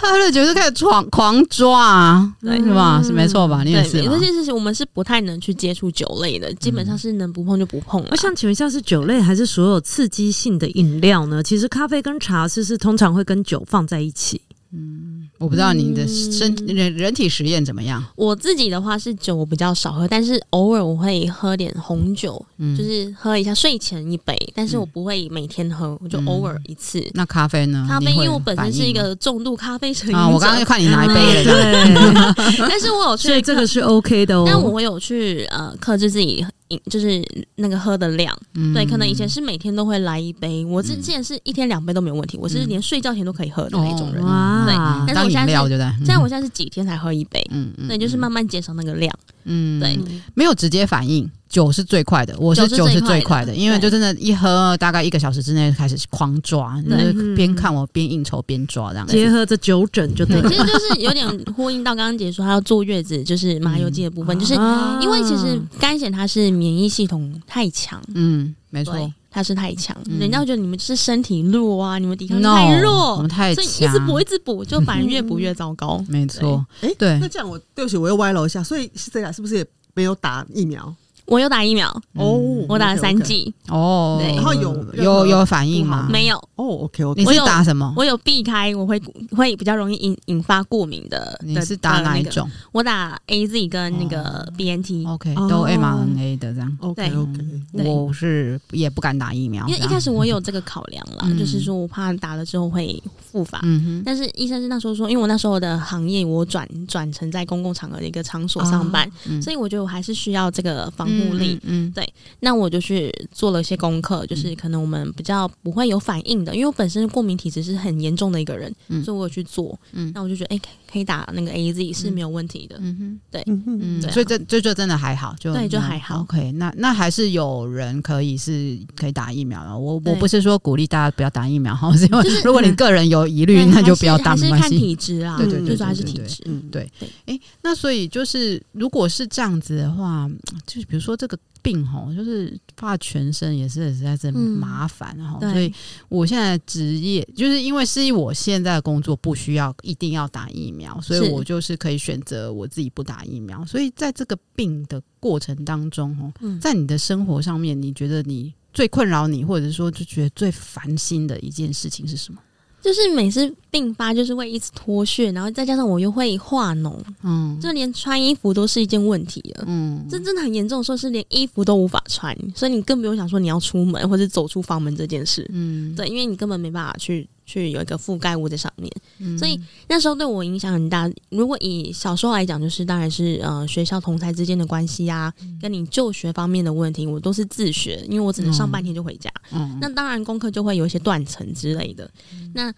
[0.00, 3.02] 喝了酒就开始狂狂抓啊，对，是吧？
[3.04, 3.62] 是没错吧？
[3.62, 4.02] 你也是。
[4.02, 8.04] 这件事情我们是不太能去接触酒类的，基本上是能不碰就不碰。
[8.10, 11.42] 我想请问一下，是酒类还是所有刺激性的饮料呢？
[11.42, 14.40] 其实咖啡跟茶是是通常会跟酒放在一起。
[14.72, 18.04] 嗯，我不知道你的身人人体实验怎么样。
[18.14, 22.40] 我自己的话是酒我比较少喝，但是偶尔我会喝点红酒，
[22.78, 27.04] 就是喝一下睡前一杯，但是我不会每天喝，我就偶尔一次。
[27.14, 27.84] 那咖啡呢？
[27.88, 30.18] 咖啡因为我本身是一个重度咖啡成瘾者。
[30.18, 32.56] 啊，我刚刚就看你拿一杯了， 对。
[32.68, 34.44] 但是我有去，所以这个是 OK 的哦。
[34.46, 36.46] 但我有去呃克制自己。
[36.90, 37.22] 就是
[37.56, 44.74] 那个喝的量，嗯、对，可能以前是每天都会来一杯，我之前是一天两杯都没有问题，嗯、我是连睡觉前都可以喝的那种人，哦、对。
[45.06, 49.12] 但是我现在是，现在我现在是几天才喝一杯，嗯嗯，对，就是慢慢减少那个量，
[49.44, 49.98] 嗯，对，
[50.34, 51.30] 没有直接反应。
[51.50, 59.06] 酒是最快的，我是酒是最快的，因为就真的，一喝大概一个小时之内开始狂抓，就是边看我边应酬边抓这样。
[59.08, 64.54] 结合着酒疹就对，其实就是有点呼应到刚刚姐说她要坐月子，就是麻油鸡的部分，就是
[65.02, 76.00] 因为其实干癬它是免疫系统太强，嗯，没错，它是太强，人家会觉得你们就是身体弱啊，你们抵抗力太弱，我们太强，所以一直补一直补，就反而越补越糟糕。
[76.08, 80.94] 没错，哎，对，那这样我对不起，我又歪楼一下，所以是这样，是不是也没有打疫苗？
[81.30, 86.08] 我有打疫苗哦，我打了三剂哦，对，然后有有有反应吗？
[86.10, 87.22] 没有哦，OK OK。
[87.22, 87.94] 你是打什么？
[87.96, 91.38] 我有避开，我会会比较容易引引发过敏的。
[91.44, 92.50] 你是打哪一种？
[92.72, 96.78] 我打 AZ 跟那个 BNT，OK，都 mRNA 的这样。
[96.80, 97.84] OK OK。
[97.84, 103.60] 我是也不敢打疫苗，因为一开始我有这个考量了，就是说我怕打了之后会复发。
[103.62, 104.02] 嗯哼。
[104.04, 109.08] 但是医生是那时候说，因为我那时候的行业我转转成在公共场合的一个场所上班，
[109.40, 111.08] 所以我觉得我还是需要这个防。
[111.20, 112.12] 目力，嗯，嗯，对。
[112.40, 126.20] 那我就去做了一些功课，就是可能我们比较不会有反应的，因为我本身过敏体质是很严重的一个人，嗯，所以我有去做，嗯，那我就觉得，哎、欸，可以打那个 AZ 是没有问题的，嗯哼，对，嗯嗯，所以这这就真的还好，就对，就还好。
[126.20, 129.78] OK，那那还是有人可以是可以打疫苗的。
[129.78, 134.68] 我我不是说鼓励大家不要打疫苗哈，是因 为如果你个人有疑虑，那就不要打，没关系。
[134.68, 137.08] 看体质啊，对对对，就是还是体质，嗯，对对。
[137.26, 140.28] 哎，那所以就是如果是这样子的话，
[140.66, 141.38] 就是比如说这个。
[141.62, 145.72] 病吼，就是怕全身也是实在是麻烦哈、嗯，所以
[146.08, 153.64] 我现在职业就是因为是我现在的工作不需要一定要打疫苗，所以我就是可以选择我自己不打疫苗。
[153.64, 162.40] 所以在这个病的过程当中哦，在你的生活上面，你觉得你最困扰你，或者说就觉得最烦心的一件事情是什么？
[162.82, 179.58] 就是每次病发，就是会一直脱屑，然后再加上我又会化脓，嗯，就连穿衣服都是一件问题了，嗯，这真的很严重，说是连衣服都无法穿，所以你更不用想说你要出门或者走出房门这件事，嗯，对，因为你根本没办法去去有一个覆盖物在上面，嗯，所以
[179.88, 181.10] 那时候对我影响很大。
[181.30, 192.08] 如果以小时候来讲，就是当然是呃学校同才之间的关系啊，跟你就学方面的问题，我都是自学，因为我只能上半天就回家，嗯，那当然功课就会有一些断层之类的，
[192.54, 192.72] 那。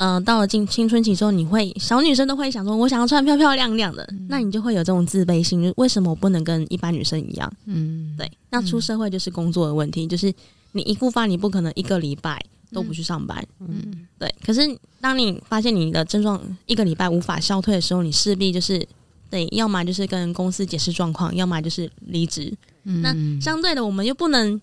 [0.00, 7.52] 嗯、呃，到了进青春期之后，你会小女生都会想说，我想要穿漂漂亮亮的，嗯、那你就会有这种自卑心，就为什么我不能跟一般女生一样？
[7.66, 8.30] 嗯，对。
[8.50, 10.32] 那出社会就是工作的问题，嗯、就是
[10.70, 12.40] 你一复发，你不可能一个礼拜
[12.72, 13.44] 都不去上班。
[13.60, 14.32] 嗯，对。
[14.44, 14.60] 可是
[15.00, 18.86] 当你发现你的症状一个礼拜无法消退的时候，你势必就是
[19.30, 22.52] 对，要么就是跟公司解释状况，要么就是离职。
[22.84, 24.60] 嗯，那相对的，我们又不能。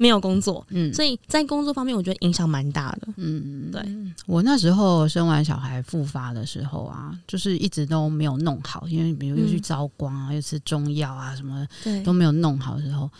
[0.00, 3.82] 没有工作，嗯，所以在工作方面，我觉得影响蛮大的，嗯，对。
[4.26, 13.10] 我那时候生完小孩复发的时候啊，就是一直都没有弄好，因为比如又去照光啊，嗯、又吃中药啊，什么对都没有弄好的时候，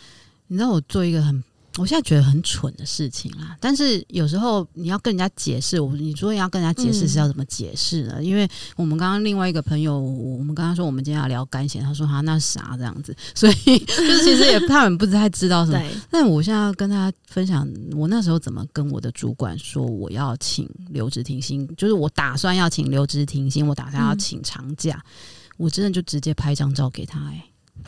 [0.47, 1.43] 你知道我做一个很。
[1.77, 8.15] 我现在觉得很蠢的事情啦，但是有时候你要跟人家解释，我你说要跟人家解释是要怎么解释呢？
[8.17, 13.53] 嗯、因为我们刚刚另外一个朋友，我们刚刚说我们今天要聊干癬，他说哈那啥这样子，所以
[13.85, 15.81] 就是其实也他们不太知道什么。
[16.09, 27.45] 但我现在要跟他分享，我那时候怎么跟我的主管说我要请留职停薪，就是我打算要请留职停薪，我打算要请长假，嗯、我真的就直接拍张照给他、欸，哎。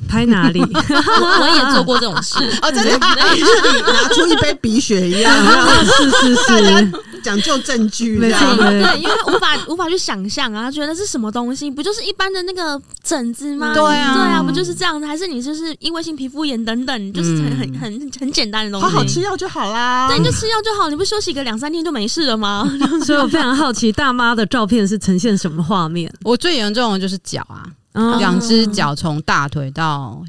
[0.07, 0.59] 拍哪里？
[0.65, 5.33] 我也做过这种事哦，真的， 拿出一杯鼻血一样，
[5.85, 6.91] 是是是，
[7.23, 11.69] 讲究证据，没错，对，因为他无法无法去想象啊，他觉得是什么东西？
[11.69, 13.73] 不就是一般的那个疹子吗？
[13.73, 15.05] 对啊，对啊，不就是这样子？
[15.05, 20.07] 还是你就是因为性皮肤炎等等，就是很很很很简单的东西，好好吃药就好啦。
[20.09, 22.69] 对，你就吃药就好，你不休息个两三天就没事了吗？
[23.05, 26.11] 所以我非常好奇，大妈的照片是呈现什么画面？
[26.23, 27.63] 我最严重的就是脚啊。
[27.93, 30.23] 两只脚从大腿到，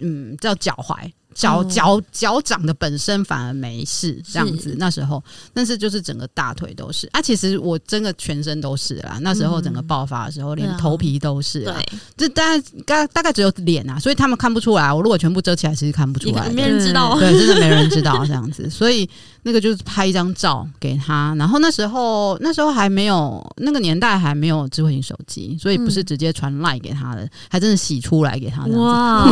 [0.00, 1.10] 嗯，叫脚踝。
[1.32, 5.22] 脚脚脚掌的本身反而没事，这样子那时候，
[5.54, 7.22] 但是就是整个大腿都是啊。
[7.22, 9.16] 其实我真的全身都是啦。
[9.22, 11.60] 那时候整个爆发的时候，连头皮都是。
[11.60, 11.74] 对，
[12.16, 14.92] 这大概大大概只有脸啊，所以他们看不出来。
[14.92, 17.16] 我如果全部遮起来，其实看不出来，没人知道。
[17.16, 18.68] 对，真的没人知道这样子。
[18.68, 19.08] 所以
[19.42, 28.64] 那个就是拍一张照给他，然后那时候那时候还没有那个年代还没有智慧型手机，所以不是直接传 LINE 给他的，还真的洗出来给他。
[28.66, 29.26] 哇。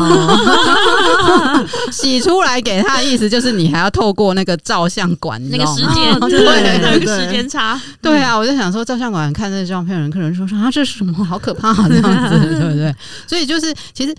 [1.92, 7.80] 洗出来给他的意思就是你还要透过那个照相馆那个时间，对，那个时间差。
[8.00, 11.24] 对啊，我就想说照相馆看那个照片，人客人说说啊，这是什么？
[11.24, 12.94] 好可怕这样子，对不对？
[13.26, 14.14] 所以就是其实。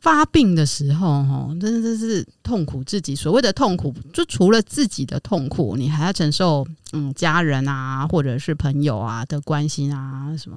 [0.00, 3.16] 发病的时候，哈，真的是痛苦自己。
[3.16, 10.56] 所谓的痛苦，就除了自己的痛苦，你还要承受，嗯，家人啊，或者是朋友啊的关心啊，什么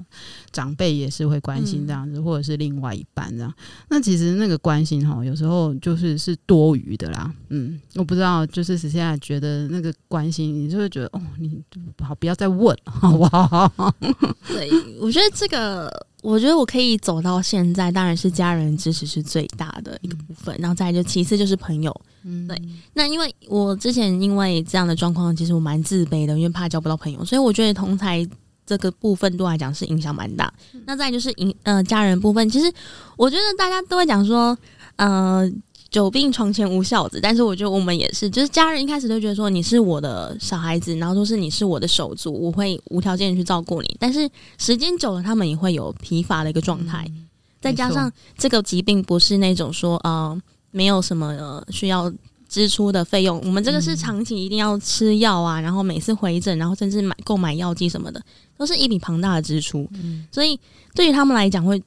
[0.52, 3.52] 长辈也是会关心这样子，嗯、或者是另外一半这样。
[3.88, 7.32] 那其实那个关心，哈，有时候就是是多余的啦。
[7.48, 11.60] 嗯，我不知道，就是现在觉得那个关心，你就会觉得，哦，你
[12.00, 13.92] 好，不要再问，好不好？
[14.46, 15.90] 对，我觉得这个。
[16.22, 21.94] 我觉得我可以走到现在，当然是家人支持是最大的一个部分，嗯、然后再来就其次就是朋友。
[22.22, 22.56] 嗯，对。
[22.94, 28.26] 那因为我之前因为这样的状况，其实我蛮自卑的，因为怕交不到朋友，所以我觉得同才
[28.64, 30.50] 这个部分对我来讲是影响蛮大。
[30.72, 32.72] 嗯、那再来就是影呃家人部分，其实
[33.16, 34.56] 我觉得大家都会讲说，
[34.96, 35.52] 呃。
[35.92, 43.96] 久病床前无孝子，但是我觉得我们也是，就是家人一开始都觉得说你是我的小孩子，然后说是你是我的手足，我会无条件去照顾你。
[44.00, 44.26] 但是
[44.56, 47.28] 时间久了，他们也会有疲乏的一个状态，嗯、
[47.60, 52.10] 再加上这个疾病不是那种说呃没有什么、呃、需要
[52.48, 58.22] 支出的费用，我们这个是长期一定要吃药啊，然后每次回诊，然后甚至买购买药剂什么的，
[58.56, 59.86] 都是一笔庞大的支出。
[60.02, 60.58] 嗯、所以
[60.94, 61.82] 对于他们来讲会。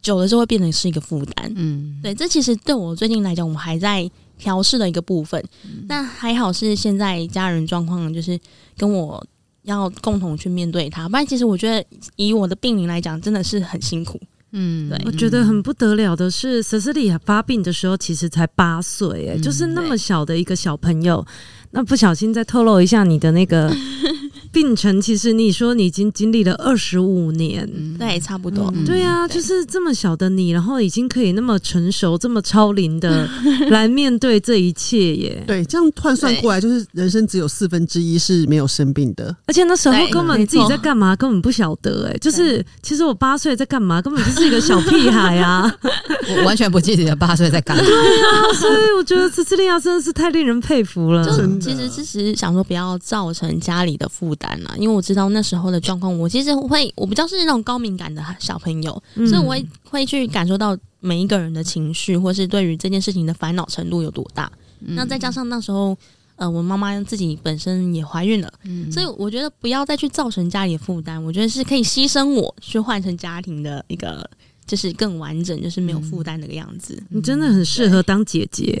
[0.00, 1.52] 久了就会变成是一个负担。
[1.56, 4.08] 嗯，对，这其实对我最近来讲，我们还在
[4.38, 5.42] 调试的一个部分。
[5.88, 8.38] 那、嗯、还好是现在家人状况就是
[8.76, 9.24] 跟我
[9.62, 11.84] 要共同去面对它，不然其实我觉得
[12.16, 14.20] 以我的病龄来讲，真的是很辛苦。
[14.52, 21.26] 嗯，对，我觉得很不得了的是，Cecilia 发病的时候其实才八岁，哎，就是那么小的一个小朋友，
[21.72, 23.70] 那不小心再透露一下你的那个。
[24.52, 28.72] 病程其实你说你已经经历了二十五年，对，差不多。
[28.86, 33.28] 对啊，就是这么小的你，然后已经可以那么成熟、这么超龄的
[33.70, 35.44] 来面对这一切耶。
[35.46, 39.34] 对，这样换算过来，就是人生只有四分之一是没有生病的。
[39.46, 42.08] 而且那时候根本自己在干嘛，根本不晓得。
[42.08, 45.72] 哎，就是其实我八岁在干嘛，根本就是一个小屁孩啊，
[46.36, 47.82] 我完全不记得八岁在干嘛。
[47.82, 51.24] 对啊，所以我觉得这次利亚真的是太令人佩服了。
[51.24, 54.58] 就其实其实想说，不要造成家里的负担。
[54.76, 64.50] 因为我知道那时候的状况，我其实会，我比较是那种高敏感的小朋友，嗯、所以我会会去感受到每一个人的情绪，或是对于这件事情的烦恼程度有多大。
[64.80, 65.96] 嗯、那再加上那时候，
[66.36, 74.28] 呃，我妈妈自己本身也怀孕了，嗯、所以我觉得不要再去造成家里的负担，我觉得是可以牺牲我去换成家庭的一个。
[74.68, 76.94] 就是更完整，就是没有负担那个样子。
[77.10, 78.78] 嗯、你真的很适合当姐姐。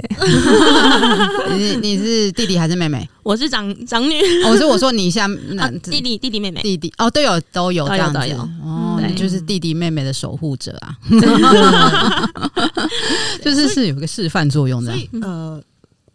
[1.56, 3.08] 你 你是弟弟还是妹妹？
[3.22, 4.14] 我是长长女。
[4.44, 5.34] 我是我说你像
[5.82, 10.94] 弟弟弟弟妹妹弟弟哦都有都有这样子都有，都有哦，对就是弟弟妹妹的守护者啊。
[13.42, 14.94] 就是是有个示范作用的。
[15.22, 15.60] 呃，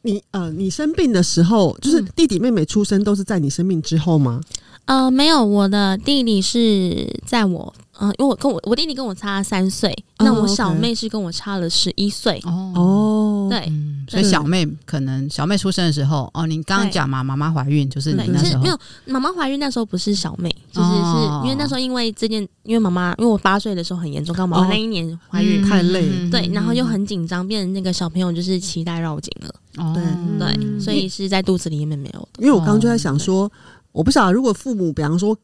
[0.04, 4.40] 你呃你生病的时候，就是弟弟妹妹出生都是在你生病之后吗？
[4.86, 7.74] 呃，没有，我的弟弟是在我。
[8.00, 13.48] 嗯，因为我跟我我弟弟跟我差三岁，哦、那我小妹是跟我差了十一岁哦。
[13.50, 30.04] 对，嗯、所以小妹可能小妹出生的时候，哦，你刚刚讲嘛，妈妈怀孕就是你那时候没有妈妈怀孕那时候不是小妹，就是是因为那时候因为这件，因为妈妈因为我八岁的时候很严重，刚妈妈那一年怀孕、哦嗯、太累，对，然后又很紧张，变成那个小朋友就是脐带绕颈了，哦、对
[30.40, 32.40] 对，所以是在肚子里面没有的。
[32.40, 33.52] 因为我刚刚就在想说，
[33.92, 35.38] 我不晓得如果父母比方说。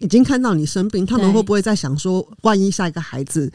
[0.00, 3.50] 已经看到你生病，他们会不会在想说，万一下一个孩子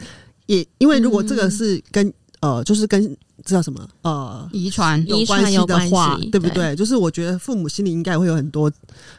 [0.46, 2.06] 也因为如果这个是跟、
[2.40, 6.72] 嗯、呃，就是跟知道什么呃遗传有关系的话，对不对？
[6.72, 8.70] 对就是我觉得父母心里应该会有很多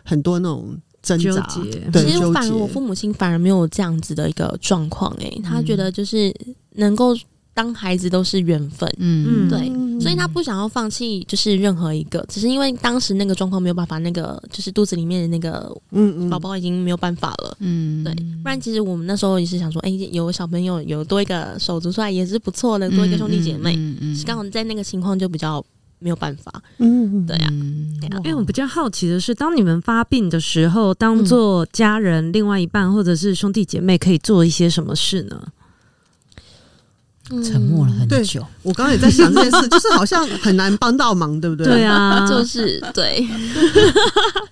[0.03, 1.47] 很多那种挣扎。
[1.47, 6.33] 其实反而我父母亲反而没有这样子的一个状况，诶，他觉得就是
[6.75, 7.15] 能够。
[7.59, 9.69] 当孩子都是缘分，嗯，对，
[9.99, 25.61] 所以他不想要放弃，就是任何一个，只是因为当时那个状况没有办法，那个就是肚子里面的那个，嗯宝宝已经没有办法了，嗯，对，不然其实我们那时候也是想说，哎、欸，有小朋友有多一个手足出来也是不错的，多一个兄弟姐妹，嗯嗯，刚好在那个情况就比较
[25.99, 27.49] 没有办法，嗯，对呀，
[28.23, 35.45] 因为我比较好奇的是，当你们发病的时候，当做家人、另外一半或者是兄弟姐妹，可以做一些什么事呢？
[37.43, 41.65] 沉默了很久，我刚刚也在想这件事， 就是好像很难帮到忙，对不对？
[41.67, 43.27] 对啊， 就是对。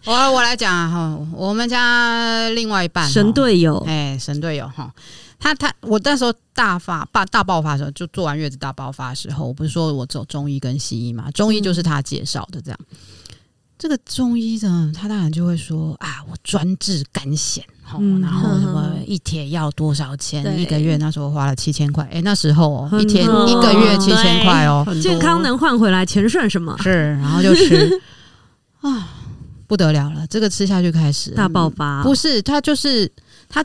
[0.06, 4.92] 我 我来讲哈，我们家另外一半神队友，哎，神队友哈，
[5.40, 12.80] 他他我那时候大发大大爆发的时候，就做完月子大爆发的时候，我不是说我走中医跟西医嘛，中医就是他介绍的这样。
[13.78, 17.62] 这个中医呢，他当然就会说啊，我专治肝癬，
[18.00, 20.60] 嗯、然后什么一帖要多少钱？
[20.60, 26.76] 一个月那时候花了七千块，哎，那时候哦，一天一个月七千块哦，健康能换回来钱算什么？
[26.82, 28.02] 是，然后就吃
[28.82, 29.10] 啊，
[29.68, 33.12] 不得了了，这个吃下去开始大爆发，不是他就是
[33.48, 33.64] 他。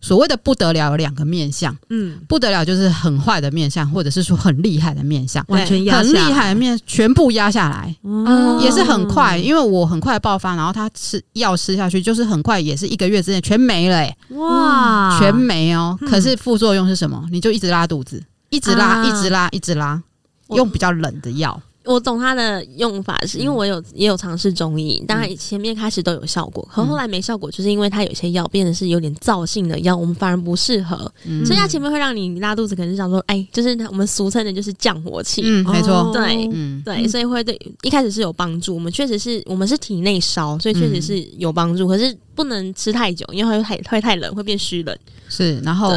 [0.00, 15.98] 所谓的不得了有两个面相，嗯，不得了就是很坏的面相，或者是说很厉害的面相，完全压很厉害的面全部压下来，嗯，也是很快，因为我很快爆发，然后他吃药吃下去就是很快，也是一个月之内全没了，欸，哇，全没哦。
[16.08, 17.22] 可是副作用是什么？
[17.30, 20.02] 你就一直拉肚子，一直拉，一直拉，一直拉，
[20.48, 21.60] 用比较冷的药。
[21.92, 44.96] 我懂他的用法，是因为我有也有尝试中医，当然前面开始都有效果，可后来没效果，就是因为它有些药变得是有点燥性的药，我们反而不适合，嗯、所以它前面会让你拉肚子，可能是想说，哎，就是我们俗称的就是降火气，嗯，没错，对，嗯，对，所以会对一开始是有帮助，我们确实是我们是体内烧，所以确实是有帮助，可是不能吃太久，因为会太会太冷，会变虚冷，
[45.28, 45.92] 是，然后。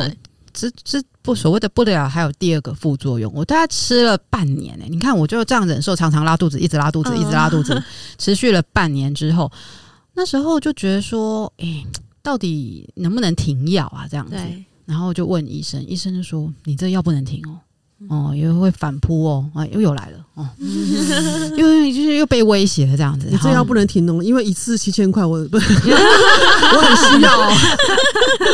[0.54, 3.32] 这这不所谓的不得了，还有第二个副作用。
[3.34, 7.82] 我大概吃了半年呢、欸，你看我就这样忍受，常常拉肚子，一直拉肚子，一直拉肚子，
[8.18, 9.52] 持续了半年之后，
[10.14, 11.88] 那时候就觉得说，哎、欸，
[12.22, 14.08] 到底能不能停药啊？
[14.10, 14.36] 这样子，
[14.86, 17.60] 然后就问医生，医生就说，你这药不能停哦。
[18.10, 20.48] 哦，因为会反扑哦，啊，又有来了哦，
[21.58, 25.62] 因为就是又被威胁了这样子，你这药不能停哦，因为一次七千块，我不， 我
[26.82, 27.50] 很需要。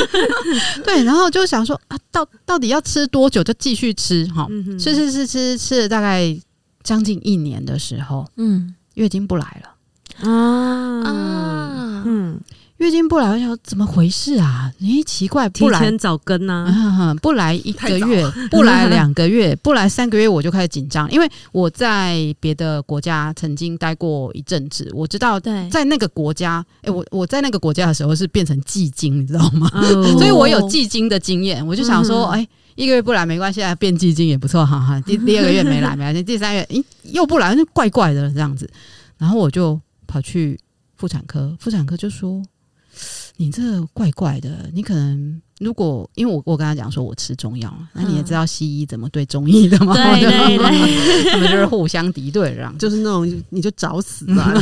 [0.83, 4.47] 对，然后就想说啊，到到底要吃多久就继续吃哈，
[4.79, 6.37] 吃吃吃吃吃了大概
[6.83, 10.29] 将近一年的时候，嗯，月经不来了。
[10.29, 12.39] 啊啊，嗯。
[12.79, 14.71] 月经不来，我想怎么回事啊？
[14.79, 17.13] 诶，奇怪，不前早更呢、啊？
[17.21, 29.69] 不来一个月，不来两个月，不来三个月，我就开始紧张，因为我在别的国家曾经待过一阵子，我知道在那个国家，诶，我我在那个国家的时候是变成季经，你知道吗？
[29.73, 35.01] 哦、 所以我有季经的经验，我就想说，诶，一个月不来没关系啊，变季经也不错，哈哈。
[35.01, 36.81] 第第二个月没来没关系，第三月，诶，
[37.11, 38.69] 又不来，就怪怪的这样子，
[39.17, 39.77] 然后我就
[40.07, 40.57] 跑去
[40.95, 42.41] 妇产科，妇产科就说。
[43.41, 49.93] 你这怪怪的，你可能如果因为我我跟他讲说我吃中药，那你也知道西医怎么对中医的吗？
[49.95, 54.53] 对对对，他们就是互相敌对，这样就是那种你就找死吧。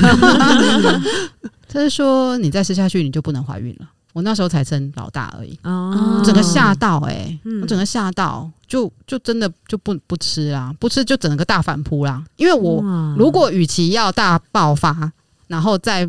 [1.67, 3.89] 他是说你再吃下去你就不能怀孕了。
[4.13, 12.23] 我那时候才生老大而已，哦，整个吓到哎、欸，我整个吓到，就就真的就不不吃啦，不吃就整个大反扑啦。
[12.35, 12.83] 因为我
[13.17, 15.11] 如果与其要大爆发，
[15.47, 16.07] 然后再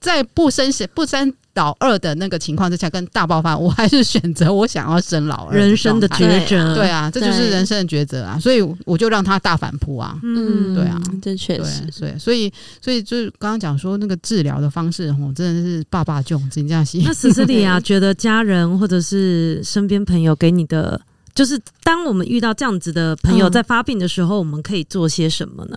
[0.00, 1.34] 再不生不生。
[1.54, 5.58] 老二的那个情况之下，跟大爆发，我还是选择我想要生老二。
[5.58, 8.38] 人生的抉择，对啊，这就是人生的抉择啊！
[8.38, 10.18] 所以我就让他大反扑啊！
[10.22, 12.50] 嗯，对啊，这确实，对，所以
[12.80, 17.02] 所以就是刚刚讲说那个治疗的方式，吼，真的是爸爸救，真这样写。
[17.04, 20.98] 那 Cecilia 觉得家人或者是身边朋友给你的，
[21.34, 25.76] 就是当我们遇到这样子的朋友在发病的时候，我们可以做些什么呢？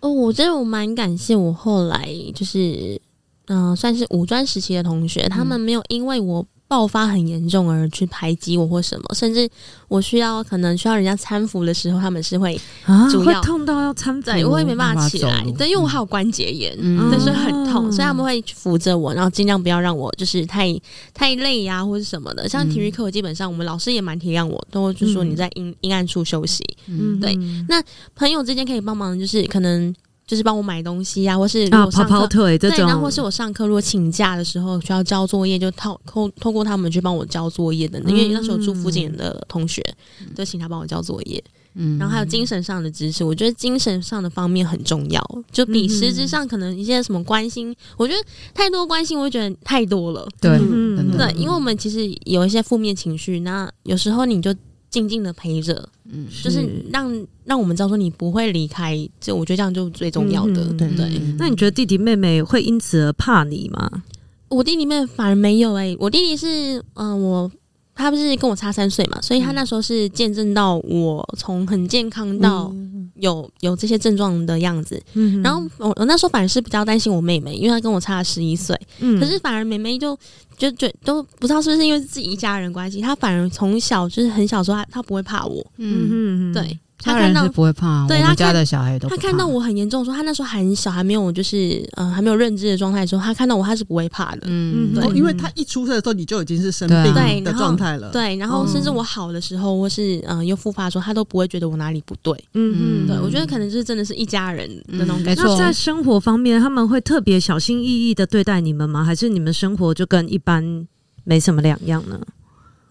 [0.00, 3.00] 哦，我觉得我蛮感谢我后来就是。
[3.46, 9.46] 嗯、呃，算是五专时期的同学，他们没有因为我爆发很严重而去排挤我或什么，甚至
[9.88, 20.74] 我需要可能需要人家搀扶的时候，他们是会啊、会痛到要搀扶，对，我也没办法起来，对，因为我还有关节炎，嗯、但是很痛，所以他们会扶着我，然后尽量不要让我就是太
[21.12, 22.48] 太累呀、啊、或者什么的。
[22.48, 27.36] 像体育课，基本上我们老师也蛮体谅我，都会就说你在阴阴暗处休息，嗯，对。
[27.68, 27.82] 那
[28.14, 29.94] 朋友之间可以帮忙，就是可能。
[30.32, 38.00] 就是帮我买东西呀、啊，或是啊跑跑腿这种，对，然后或是我上课如果请假的时候需要交作业，就透透透过他们去帮我交作业的。
[38.06, 39.82] 因为那时候住附近的同学，
[40.22, 41.44] 嗯、就请他帮我交作业。
[41.74, 48.24] 嗯，然后还有精神上的支持，我觉得精神上的方面很重要，就比实质上可能一些什么关心，嗯、我觉得
[48.54, 50.26] 太多关心，我会觉得太多了。
[50.40, 54.54] 对，嗯、对，因为我们其实有一些负面情绪，那有时候你就。
[54.92, 61.20] 静静的陪着，嗯，就是让让我们知道说你不会离开，就我觉得这样就最重要的，对不对？
[61.38, 64.04] 那你觉得弟弟妹妹会因此而怕你吗？
[64.48, 67.50] 我弟弟妹妹反而没有哎、欸，我弟弟是，嗯、呃，我
[67.94, 72.72] 他不是跟我差三岁嘛，所以他那时候是见证到我从很健康到。
[73.16, 80.18] 有有这些症状的样子，嗯、然后我我那时候反而是比较担心我妹妹，因为她跟我差了十一岁，嗯、可是反而妹妹就
[80.62, 86.78] 就就都不知道是不是因为自己一家人关系，他反而从小就是很小时候他他不会怕我，嗯嗯，对。
[87.02, 105.42] 他看到不会怕，对他家的小孩都他看到我很严重的时候，他那时候还小，还没有就是嗯还没有认知的状态的时候，他看到我他是不会怕的，嗯，对，因为他一出生的时候你就已经是生病的状态了，对，然后甚至我好的时候或是嗯又复发的时候，他都不会觉得我哪里不对，嗯嗯，对我觉得可能就是真的是一家人的那种感觉。
[105.42, 109.04] 那在生活方面，他们会特别小心翼翼的对待你们吗？
[109.04, 110.86] 还是你们生活就跟一般
[111.24, 112.20] 没什么两样呢？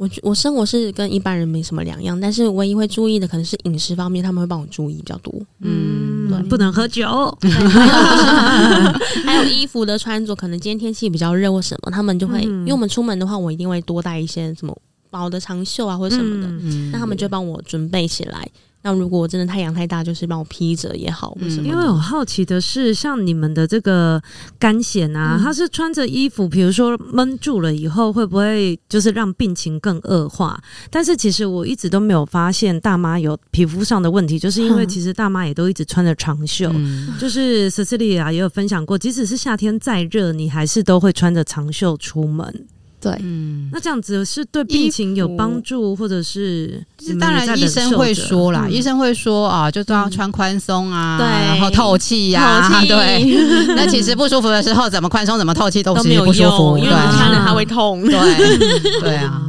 [0.01, 5.31] 我我生活是跟一般人没什么两样，但是唯一会注意的可能是饮食方面，他们会帮我注意比较多。
[5.59, 7.05] 嗯，对，不能喝酒，
[9.23, 14.75] 还有衣服的穿着，可能今天天气比较热或什么，他们就会，嗯、因为我们出门的话，我一定会多带一些什么
[15.11, 16.47] 薄的长袖啊或者什么的，
[16.91, 18.49] 那、嗯、他们就帮我准备起来。
[18.83, 21.37] 那如果真的太阳太大，就是帮我披着也好。
[21.41, 21.67] 为什么？
[21.67, 24.21] 因为我好奇的是，像你们的这个
[24.57, 30.59] 干癣啊，它是穿着衣服，比如说闷住了以后，会不会就是让病情更恶化？
[30.89, 36.71] 但是其实我一直都没有发现大妈有皮肤上的问题，就是因为 其实大妈也都一直穿着长袖。
[36.73, 42.65] 嗯、就是 Cecilia 也有分享过，即使是夏天再热，你还是都会穿着长袖出门。
[43.01, 46.81] 对，嗯，那这样子是对病情有帮助，或者是
[47.19, 53.75] 当然医生会说啦，医生会说啊，就都要穿宽松啊，对，然后透气呀， 对。
[53.75, 58.03] 那其实不舒服的时候，怎么宽松怎么透气都是不舒服，因为穿了它会痛。
[58.03, 58.11] 对，
[59.01, 59.41] 对啊。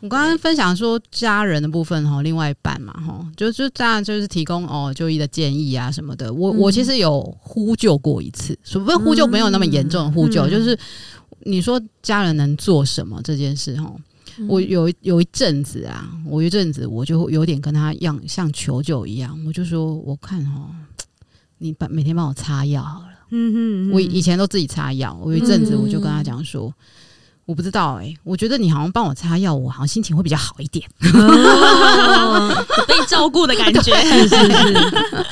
[0.00, 6.32] 我刚刚分享说家人的部分哈，另外一半嘛哈，就就这样，就是提供哦就医的建议啊什么的。
[6.32, 10.76] 我我其实有呼救过一次，所谓呼救没有那么严重的呼救，就是。
[11.44, 13.76] 你说家人能做什么这件事？
[13.76, 13.94] 哈，
[14.48, 20.70] 我有有一阵子啊，我有一阵子我就有点跟他一样，像求救一样，我就说，我看哈，
[21.58, 23.06] 你把每天帮我擦药好了。
[23.30, 26.72] 嗯哼，我以前都自己擦药，我有一阵子我就跟他讲说，
[27.50, 33.92] 我不知道哎、欸，我觉得你好像帮我擦药，我好像心情会比较好一点，哦、 被照顾的感觉。
[34.06, 35.26] 是是是，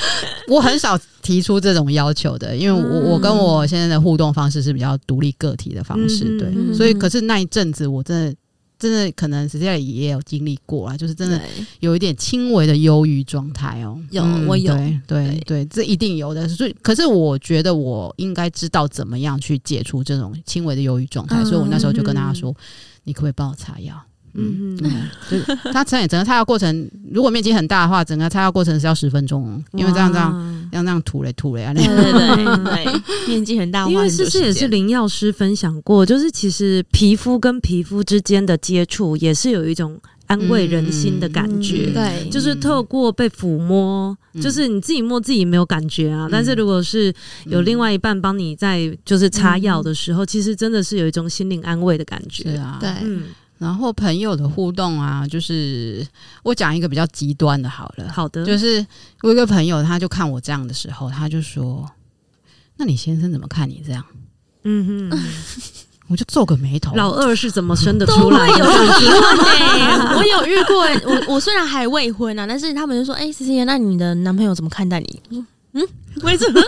[0.49, 8.35] 我很少提出这种要求的，因为我我跟我现在的互动方式是比较独立个体的方式，嗯、对，所以可是那一阵子我真的。
[8.79, 11.41] 真的可能实际上也有经历过啊，就是真的
[11.81, 14.01] 有一点轻微的忧郁状态哦。
[14.11, 16.49] 有，我有，对对对，这一定有的。
[16.49, 22.55] 所以，可是我觉得我应该知道怎么样去解除这种轻微的忧郁状态，所以我那时候就跟大家说
[23.05, 24.01] ：“你可不可以帮我擦药？”
[24.39, 30.33] 嗯嗯，就是他擦整个擦药过程，如果面积很大的话，整个擦药过程是要十分钟哦，因为这样这样
[30.71, 47.13] 这样这样涂嘞涂嘞啊，对对对对，面积很大，因为诗诗也是林药师分享过，就是其实皮肤跟皮肤之间的接触也是有一种安慰人心的感觉，对，就是透过被抚摸，就是你自己摸自己没有感觉啊，但是如果是
[47.47, 53.25] 有另外一半帮你在就是擦药的时候，其实真的是有一种心灵安慰的感觉，是啊，对，嗯。
[53.59, 56.07] 然后朋友的互动啊，就是
[56.45, 58.85] 我讲一个比较极端的，好了，好的，就是
[59.23, 61.85] 我有一个朋友，他就看我这样的时候，他就说
[62.79, 64.05] ：“那你先生怎么看你这样？”
[64.63, 65.21] 嗯哼，
[66.09, 68.59] 我就皱个眉头，老二是怎么生的出来的？
[68.59, 75.23] 有疑问我有遇过，我我虽然还未婚啊，但是他们就说：“哎思思姐那你的男朋友怎么看待你？”
[75.73, 75.87] 嗯。
[76.23, 76.61] 为什么？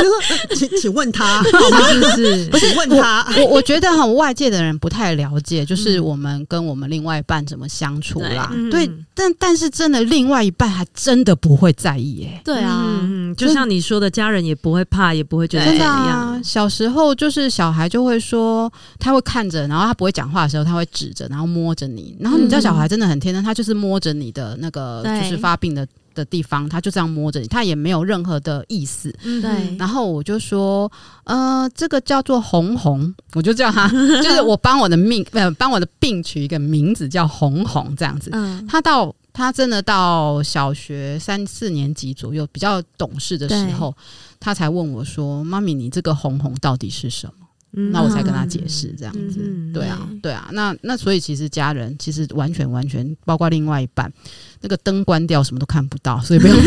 [0.54, 2.68] 请请问他，是是 不是？
[2.68, 8.52] 请问他，我我觉得哈，外界的人不太了解，就是我们跟我们另外一半怎么相处啦。
[8.70, 12.40] 对，但但是真的，另外一半还真的不会在意哎。
[12.44, 16.40] 对啊，嗯就像你说的，家人也不会怕，也不会觉得怎么样。
[16.42, 22.16] 小时候就是小孩就会说，他会看着，然后他不会讲话的时候，他会指着，然后摸着你。
[22.18, 25.86] 然后你知道，小孩真的很天真，他就是摸着你的那个，就是发病的。
[26.14, 29.14] 的地方，他就这样摸着你，他也没有任何的意思。
[29.24, 29.76] 嗯，对。
[29.76, 30.90] 然后我就说，
[31.24, 38.30] 呃，这个叫做红红， 我就叫他，就是我帮我的命， 呃，帮我的病取一个名字叫红红，这样子。
[38.32, 38.66] 嗯。
[38.66, 43.94] 他到他真的到小学三四年级左右，比较懂事的时候，
[44.38, 47.32] 他才问我说：“妈咪，你这个红红到底是什么？”
[47.72, 49.36] 嗯，那我才跟他解释这样子。
[49.38, 50.48] 嗯，对啊，对啊。
[50.52, 54.12] 那那所以其实家人其实完全完全包括另外一半。
[54.60, 56.56] 那个灯关掉，什么都看不到，所以不用。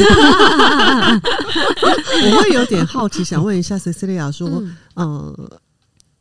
[2.25, 4.47] 我会有点好奇，想问一下 Cecilia 说，
[4.95, 5.33] 嗯、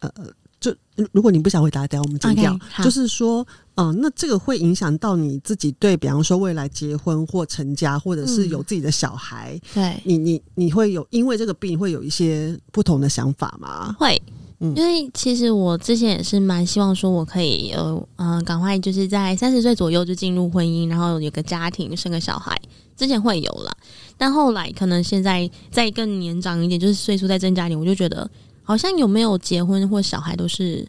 [0.00, 0.26] 呃，呃，
[0.60, 0.74] 就
[1.12, 2.52] 如果你不想回答掉，我们剪掉。
[2.52, 3.46] Okay, 就是说，
[3.76, 13.94] 嗯、呃，那这个会影响到你自己对，比方说未来结婚或成家，或者是有自己的小孩，嗯、对你，你你会有因为这个病会有一些不同的想法吗？
[13.98, 14.20] 会。
[14.62, 22.56] 因为其实我之前也是蛮希望说，我可以呃嗯，赶快就是在三十岁左右就进入婚姻，然后有个家庭，生个小孩。
[22.96, 23.76] 之前会有了，
[24.16, 28.30] 但后来可能现在再更年长一点，就是岁数再增加一点，我就觉得
[28.62, 30.86] 好像有没有结婚或小孩都是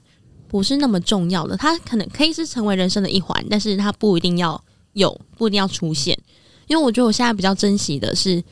[0.48, 1.58] 不是那么重要的。
[1.58, 4.64] 他可能可以是成为人生的一环，但是他不一定要
[4.94, 6.16] 有，不一定要出现。
[6.68, 8.44] 因为我觉得我现在比较珍惜的是。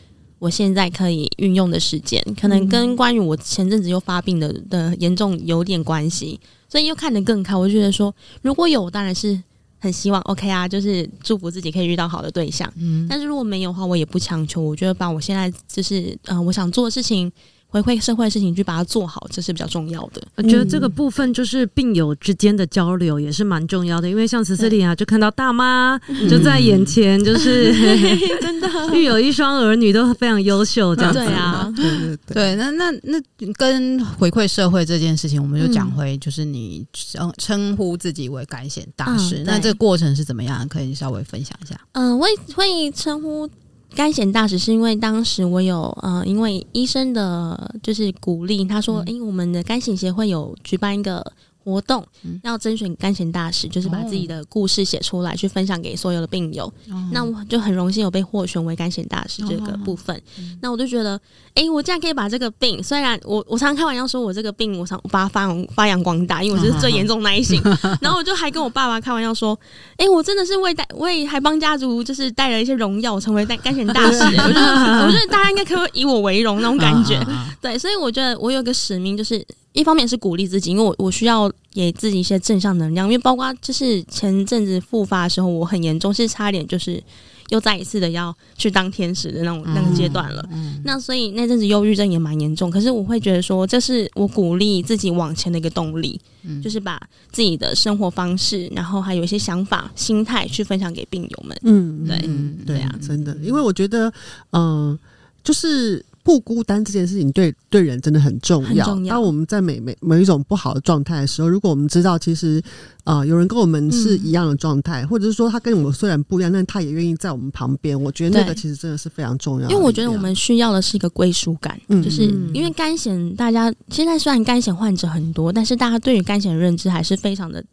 [0.42, 7.56] 我现在可以运用的时间，可能跟关于我前阵子又发病的的严重有点关系，所以又看得更开。
[7.56, 8.12] 我就觉得说，
[8.42, 9.40] 如果有，当然是
[9.78, 12.68] 很希望 OK 啊，就是祝福自己可以遇到好的对象。
[12.78, 14.60] 嗯，但是如果没有的话，我也不强求。
[14.60, 17.32] 我觉得把我现在就是呃，我想做的事情。
[17.72, 20.22] 回馈社会的事情去把它做好，这是比较重要的。
[20.36, 25.98] 我觉得这个部分就是病友之间的交流也是蛮重要的，因为像 Cecilia 就看到大妈
[26.30, 27.74] 就在眼前，就是
[28.42, 31.20] 真的 育有一双儿女都非常优秀，这样子。
[31.20, 32.56] 对啊，对对对。
[32.56, 33.18] 那那那
[33.54, 40.68] 跟回馈社会这件事情，我们就讲回，就是你称称呼自己为感显大使，那这个过程是怎么样？
[40.68, 41.80] 可以稍微分享一下。
[41.94, 43.50] 嗯，我会称呼。
[43.96, 51.24] 干显大使是因为当时我有呃，因为医生的就是鼓励，他说：“哎、嗯欸，我们的干显协会有举办一个。”
[51.64, 52.06] 活动
[52.44, 56.72] 要甄选干显大使，就是把自己的故事写出来，去分享给所有的病友。
[57.12, 60.20] 那我就很荣幸有被获选为干显大使这个部分。
[60.62, 61.20] 那我就觉得，
[61.54, 67.62] 哎，我竟然可以把这个病，虽然我我常常开玩笑说我这个病，我想我把它发扬发扬光大，因为我是最严重那一型。
[68.02, 69.58] 然后我就还跟我爸爸开玩笑说，
[69.98, 74.20] 哎，我真的是为带为还帮家族就是带了一些荣耀，成为干干显大使。
[74.42, 77.20] 我觉得我觉得大家应该可以以我为荣那种感觉。
[77.62, 79.46] 对，所以我觉得我有个使命就是。
[79.74, 87.02] 一方面是鼓励自己，因为我我需要给自己一些正向能量，因为包括就是前阵子复发的时候，我很严重，是差点就是
[87.50, 90.46] 又再一次的要去当天使的那种那个阶段了。
[90.52, 97.02] 嗯嗯、那所以那阵子忧郁症也蛮严重，可是我会觉得说，这是我鼓励自己往前的一个动力，嗯、就是把
[97.32, 101.58] 自己的生活方式，然后还有一些想法、心态去分享给病友们。
[101.64, 104.10] 嗯，对，嗯，对啊，真的，因为我觉得，
[104.50, 105.00] 嗯、呃，
[105.46, 106.06] 就是。
[106.24, 108.86] 不孤单这件事情对对人真的很重要。
[108.86, 109.16] 重要。
[109.16, 112.62] 当我们在每每每一种不好的状态的时候，如果我们知道其实
[113.04, 119.70] 啊、呃、有人跟我们是一样的状态，嗯、或者是说他跟我们虽然不一样，但他也愿意在我们旁边，我觉得那个其实真的是非常重要。
[119.70, 127.64] 因为我觉得我们需要的是一个归属感，嗯、就是因为干癬，大家现在虽然干癬患者很多，但是大家对于干癬的认知还是非常的。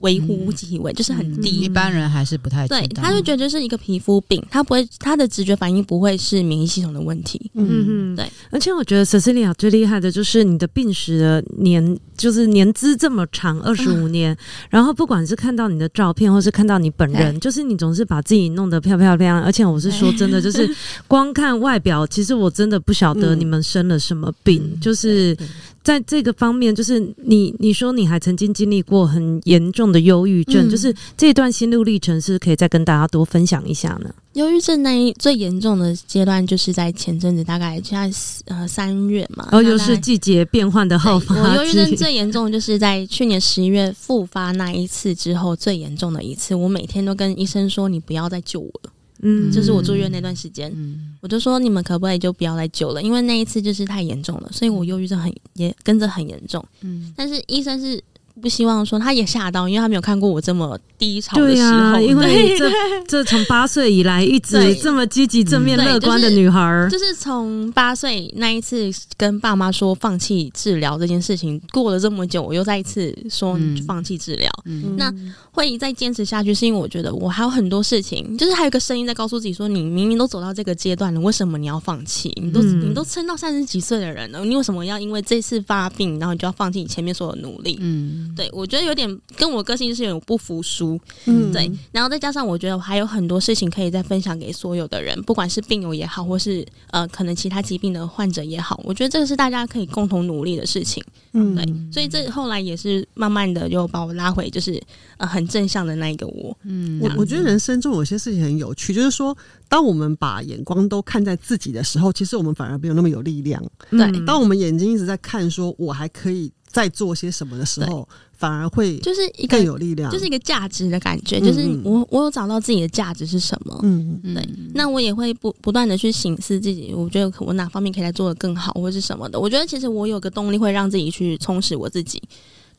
[0.00, 2.80] 微乎其微，就是很低，一般人还是不太知道。
[2.80, 7.50] 对，他就觉得就是一个皮肤病，他不会，他的直觉反应不会是免疫系统的问题。
[7.54, 8.30] 嗯嗯，对。
[8.50, 14.36] 而且我觉得 Cecilia 最厉害的就是你的病史的年，就是年资这么长，二十五年。
[14.70, 19.42] 然后不管是看到你的照片，或是看到你本人，就是你总是把自己弄得漂漂亮。
[19.42, 20.68] 而且我是说真的，就是
[21.08, 25.36] 光看外表，其实我真的不晓得你们生了什么病，就是。
[25.82, 34.14] 在这个方面，就是你你说你还曾经经历过很严重的忧郁症，嗯、就是这段心路历程，是可以再跟大家多分享一下呢？
[34.34, 41.34] 忧郁症那一最严重的阶段，就是在前阵子，大概现在呃三月嘛，然后又是季节变换的后发。
[41.34, 48.90] 我忧郁症 最严重的就是在去年十一月复发那一次之后最严重的一次，我每天都跟医生说：“你不要再救我了。”
[49.20, 56.64] 嗯，就是我住院那段时间，嗯、我就说你们可不可以就不要来救了，因为那一次就是太严重了，所以我忧郁症很也跟着很严重。
[56.80, 58.02] 嗯，但是医生是。
[58.40, 61.70] 不希望说，他也吓到，因为他没有看过我这么低潮的时候。
[61.70, 62.70] 对啊，因为 这
[63.06, 74.50] 这从八岁以来一直这么积极、正面、乐观的女孩，就是从八岁那一次跟爸妈说放弃治疗这件事情，过了这么久，我又再一次说放弃治疗。
[74.64, 75.12] 嗯、那
[75.50, 82.32] 会再坚持下去，是因为我觉得我还有很多事情，就是还有一个声音在告诉自己说：你明明都走到这个阶段了，为什么你要放弃？
[82.40, 87.76] 你都、嗯、你都撑到三十几岁的人了，你为什么要因为这次发病，然后你就要放弃你前面所有的努力？
[87.80, 88.27] 嗯。
[88.34, 101.02] 对，我觉得有点跟我个性是有点不服输，嗯，对，然后再加上我觉得我还有很多事情可以再分享给所有的人，不管是病友也好，或是呃可能其他疾病的患者也好，我觉得这个是大家可以共同努力的事情，
[101.32, 104.80] 嗯，对，所以这后来也是慢慢的又把我拉回就是
[105.16, 109.36] 呃很正向的那一个我，嗯，我我觉得人生中有些事情很有趣，就是说
[109.68, 116.52] 当我们把眼光都看在自己的时候，其实我们反而没有那么有力量，对，当我们眼睛一直在看说我还可以。
[116.68, 121.40] 在做些什么的时候，反而会就是一个更有力量，就是一个价值的感觉。
[121.40, 124.48] 就是我我有找到自己的价值是什么，嗯，对。
[124.74, 129.40] 那我也会不不断的去醒思自己，我觉得我哪方面可以来做的更好，或是什么的。
[129.40, 132.22] 我觉得其实我有个动力会让自己去充实我自己，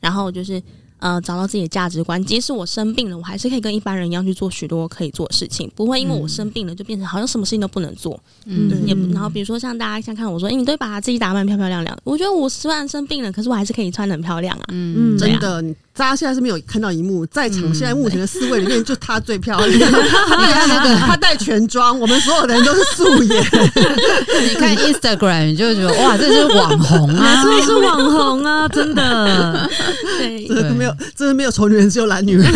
[0.00, 0.62] 然后就是。
[1.00, 8.18] 呃，找到自己的价值观，即使我生病了，我还是可以跟一般人一样去做许多可以做的事情，不会因为我生病了就变成好像什么事情都不能做。
[8.44, 11.98] 嗯，也然后比如说像大家像看我说，哎、欸，你都把自己打扮漂漂亮亮。
[12.04, 14.64] 我觉得我虽然生病了，可是我还是可以穿的很漂亮啊。
[14.68, 15.64] 嗯，真的。
[16.00, 19.68] 大家现在是没有看到一幕，在场现在目前的四位里面，就她最漂亮。
[19.78, 23.44] 你看那个，她带全妆，我们所有的人都是素颜。
[24.48, 29.68] 你看 Instagram，你就觉得哇，这是网红啊，这是网红啊，真的。
[30.16, 32.50] 对，真的没有，真的没有丑女人，只有懒女人。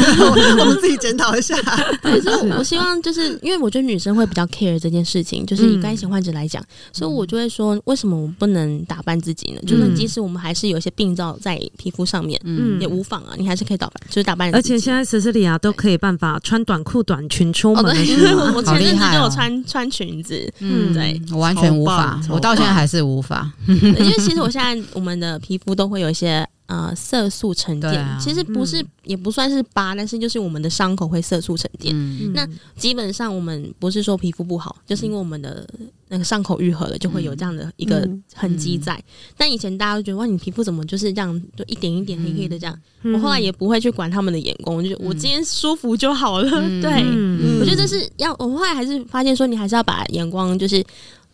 [0.59, 1.55] 我们自己检讨一下。
[2.01, 6.65] 对，所以我希望就是因为我觉得女生会比较 care 这件事情，就是以干癬患者来讲，
[6.95, 9.61] 所以我就会说，为什么我们不能打扮自己呢？
[9.67, 13.34] 就是即使我们还是有一些病灶在皮肤上面，嗯，也无妨啊。
[13.39, 14.55] 你还是可以打扮，就是打扮。
[14.55, 17.85] 而且现在 Cecilia 都可以办法穿短裤、短裙出门。
[18.55, 23.53] 我前阵子就有穿穿裙子，嗯，对，我完全无法，我到现在还是无法。
[23.67, 26.47] 因为其实我现在我们的皮肤都会有一些。
[26.67, 31.95] 呃，色素沉淀，啊、其实不是，嗯、也不算是疤，但是就是我们的伤口会色素沉淀。
[31.95, 35.69] 嗯、那基本上我们不是说皮肤不好，嗯、就是因为我们的
[36.15, 38.95] 那个伤口愈合了，就会有这样的一个痕迹在。
[38.95, 42.79] 嗯嗯、但以前大家都觉得哇，你皮肤怎么就是这样，就一点一点黑黑的这样。
[43.03, 46.49] 嗯、我后来也不会去管他们的眼光，我就我今天舒服就好了。
[46.53, 48.31] 嗯、 对，嗯、我觉得这是要。
[48.39, 50.85] 我后来还是发现说，你还是要把眼光就是。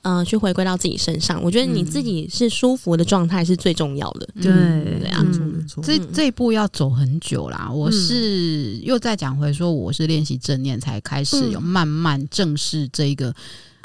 [0.03, 4.27] 嗯、呃，去回归到自己身上，我觉得你自己是舒服的状态是最重要的。
[4.41, 7.71] 对、嗯，对啊，嗯、这这一步要走很久啦。
[7.71, 13.35] 我是又再讲回说，我是练习正念才开始有慢慢正视这一个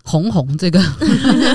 [0.05, 0.79] 红红这个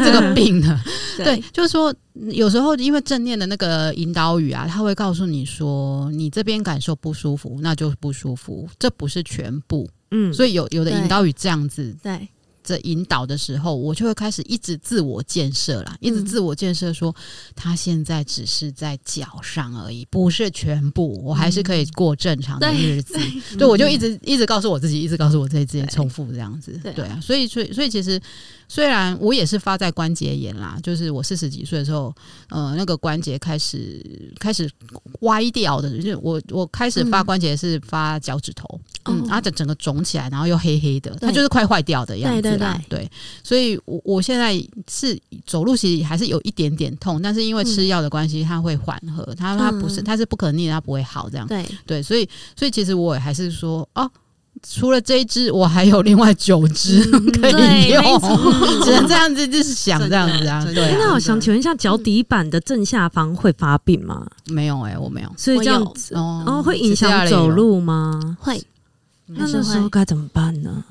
[0.05, 0.79] 这个病呢。
[1.17, 1.95] 对，对，就是说
[2.33, 9.89] 有时候因为正念的那个引导语啊，他会告诉你说，你这边感受不舒服，那就不舒服，这不是全部。
[10.11, 11.97] 嗯，所以有有的引导语这样子。
[12.03, 12.29] 对。
[12.71, 17.14] 对的引导的时候，我就会开始一直自我建设啦，一直自我建设说，
[17.57, 23.18] 他现在只是在脚上而已，不是全部，我还是可以过正常的日子。
[23.59, 26.79] 对，我就一直一直告诉我自己，一直告诉我自己，自己重复这样子。
[26.95, 28.21] 对啊，所以所以所以其实。
[28.71, 32.14] 虽然我也是发在关节炎啦，就是我四十几岁的时候，
[32.51, 34.01] 呃，那个关节开始
[34.39, 34.71] 开始
[35.23, 42.81] 歪掉的，就是我我开始发关节是发脚趾头，嗯，然后整整个肿起来，然后又黑黑的，它就是快坏掉的样子啦。
[42.89, 43.11] 对，
[43.43, 44.55] 所以我我现在
[44.89, 51.45] 是走路其实还是有一点点痛，但是因为吃药的关系，它会缓和，它它不是它是不可逆，它不会好这样。
[51.49, 54.09] 对对，所以所以其实我也还是说哦。
[54.63, 57.03] 除了这一只，我还有另外九只
[57.41, 58.03] 可以用，
[58.85, 60.63] 只能这样子，就是想这样子啊。
[60.75, 64.27] 对，那我想请问一下，脚底板的正下方会发病吗？
[64.49, 65.33] 没有哎，我没有。
[65.37, 68.37] 所以这样子哦，会影响走路吗？
[68.39, 68.63] 会。
[69.27, 70.85] 那那时候该怎么办呢？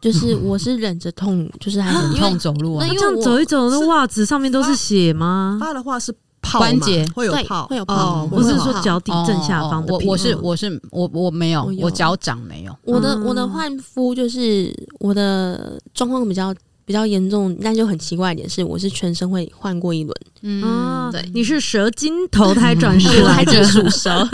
[0.00, 2.86] 就是我是忍着痛，就是还很痛走路啊。
[2.86, 5.56] 那这样走一走，那袜子上面都是血吗？
[5.58, 6.14] 发的话是。
[6.52, 9.92] 关节会有泡，会有泡，不是说脚底正下方的。
[9.92, 12.76] 我我是我是我我没有，我脚掌没有。
[12.84, 20.14] 我的我的换肤就是我的状况比较比较严重，但就很奇怪一点是，我是全身会换过一轮。
[20.46, 24.10] 嗯，对，你是蛇精投胎转世来着， 属蛇。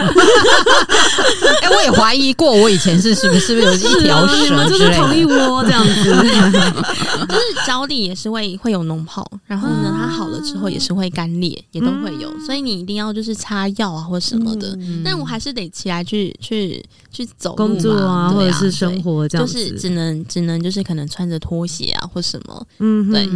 [1.62, 5.92] 哎，我也怀疑过，我以前是是不是是不是有一条蛇， 就是同一窝这样子。
[6.04, 14.76] 就是脚底也是会会有脓泡，然后呢，它好了之后也是会干裂，也都会有，所以你一定要就是擦药啊或什么的。
[15.04, 22.66] 但我还是得起来去去去走工作啊，或者是生活这样子，就是只能只能就是可能穿着拖鞋啊或什么。
[22.80, 23.28] 嗯，对，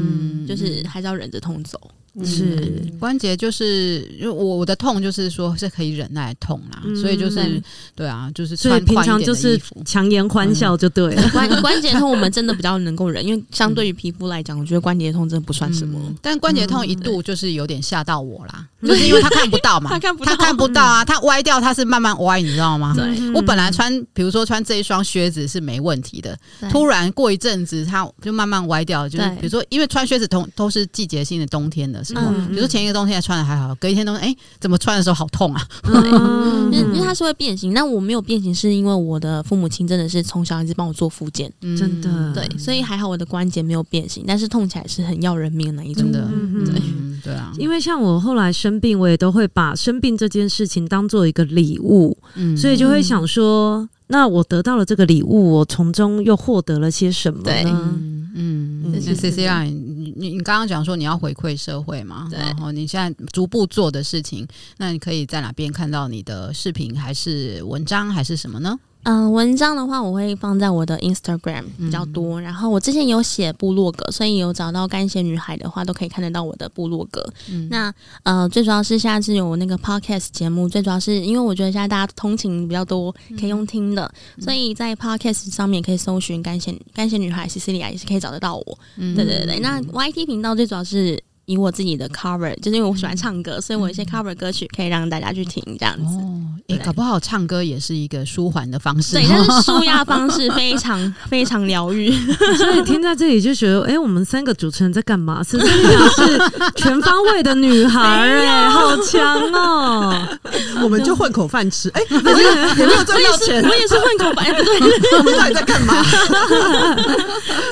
[0.48, 1.78] 就是还是要忍着痛走。
[2.22, 7.60] 是关节，就是因为我我的痛就是说是可以忍耐痛啦，所以就是
[7.96, 11.28] 对啊，就是穿宽一点的衣服，强颜欢笑就对了。
[11.30, 15.98] 关关节痛我们真的比较能够忍，因为 相对于皮肤来讲，我觉得关节痛真的不算什么。
[16.22, 22.94] 但关节痛一度就是有点吓到我啦，就是因为他看不到嘛， 他看不他看不到啊，他歪掉，他是慢慢歪，你知道吗？
[23.34, 26.38] 我本来穿，比如说穿这一双靴子是没问题的，
[26.70, 32.03] 突然过一阵子，它就慢慢歪掉，就是比如说因为穿靴子同都是季节性的，冬天的。
[32.14, 35.66] 嗯，比如说前一个冬天还穿的还好，隔一天冬天，哎，怎么穿的时候好痛啊？
[35.82, 35.94] 对，
[36.70, 46.04] 因为因为它是会变形，那我没有变形，是因为我的父母亲真的是从小一直帮我做复健，真的，对，所以还好我的关节没有变形，但是痛起来是很要人命的那一种。
[46.12, 46.28] 的，
[46.66, 46.82] 对，
[47.24, 58.13] 对啊，因为像我后来生病，我也都会把生病这件事情当做一个礼物，嗯，所以就会想说，那我得到了这个礼物，我从中又获得了些什么呢？
[58.36, 62.28] 嗯，那 Cecilia，你你你刚刚讲说你要回馈社会嘛？
[62.32, 68.76] 然后你现在逐步做的事情，那你可以在哪边看到你的视频，还是文章，还是什么呢？
[69.04, 77.24] 嗯、呃，文章的话我会放在我的 Instagram 比较多，嗯、然后我之前有写部落格，所以有找到干鞋女孩的话，都可以看得到我的部落格。
[77.50, 88.78] 嗯、那呃，最主要是现在是有那个 Podcast 节目，最主要是因为我觉得现在大家通勤比较多，可以用听的，嗯、所以在 Podcast 上面可以搜寻干鞋干鞋女孩 Cecilia 也是可以找得到我。
[88.96, 91.22] 嗯、对对对，那 YT 频道最主要是。
[91.46, 96.16] 以我自己的 cover，就是因为我喜欢唱歌，所以我一些 cover 歌曲可以让大家去听，这样子。
[96.16, 99.14] 哦，哎，搞不好唱歌也是一个舒缓的方式。
[99.14, 102.10] 对，但是 舒压方式非常非常疗愈。
[102.56, 105.42] 所以听在这里就觉得，哎，我们三个主持人在干嘛？
[105.42, 110.26] 是真的是全方位的女孩，哎，好强哦！
[110.82, 116.02] 我们就混口饭吃，哎，也没有也没有赚到钱，我也是混口饭，不对，我们到底在干嘛？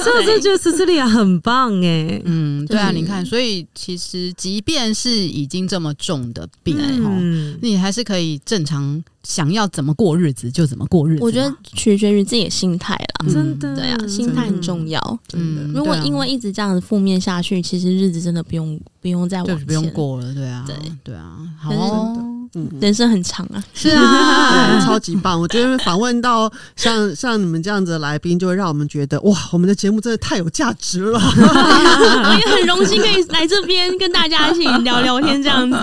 [0.02, 3.61] 所以我就觉得 Cecilia 很棒，哎，嗯，对啊，你看，所以。
[3.74, 11.22] 其实，即便是已经这么重的病，嗯，你还是可以正常想要怎么过日子就怎么过日子。
[11.22, 15.00] 我觉得取决于自己的心态啦，真的，对啊，心态很重要。
[15.32, 20.34] 嗯，如果因为一直这样子负面下去，其实日子真的不用不用再往前，不用过了。
[20.34, 22.41] 对啊，对对啊，好。
[22.54, 25.40] 嗯，人生很长啊，是啊， 超级棒！
[25.40, 31.18] 我觉得访问到像像你们这样子的来宾，就会让我们觉得哇，我们的节目真的太有价值了。
[31.18, 35.76] 我也很荣幸可以来这边跟大家一起聊聊天，这样子。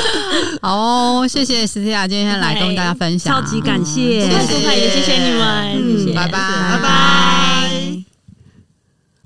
[0.60, 6.38] 好哦，谢谢 Cecilia 今天来跟大家分享，超级感谢，谢谢，也谢谢你们，谢谢，拜拜，
[6.72, 7.51] 拜拜。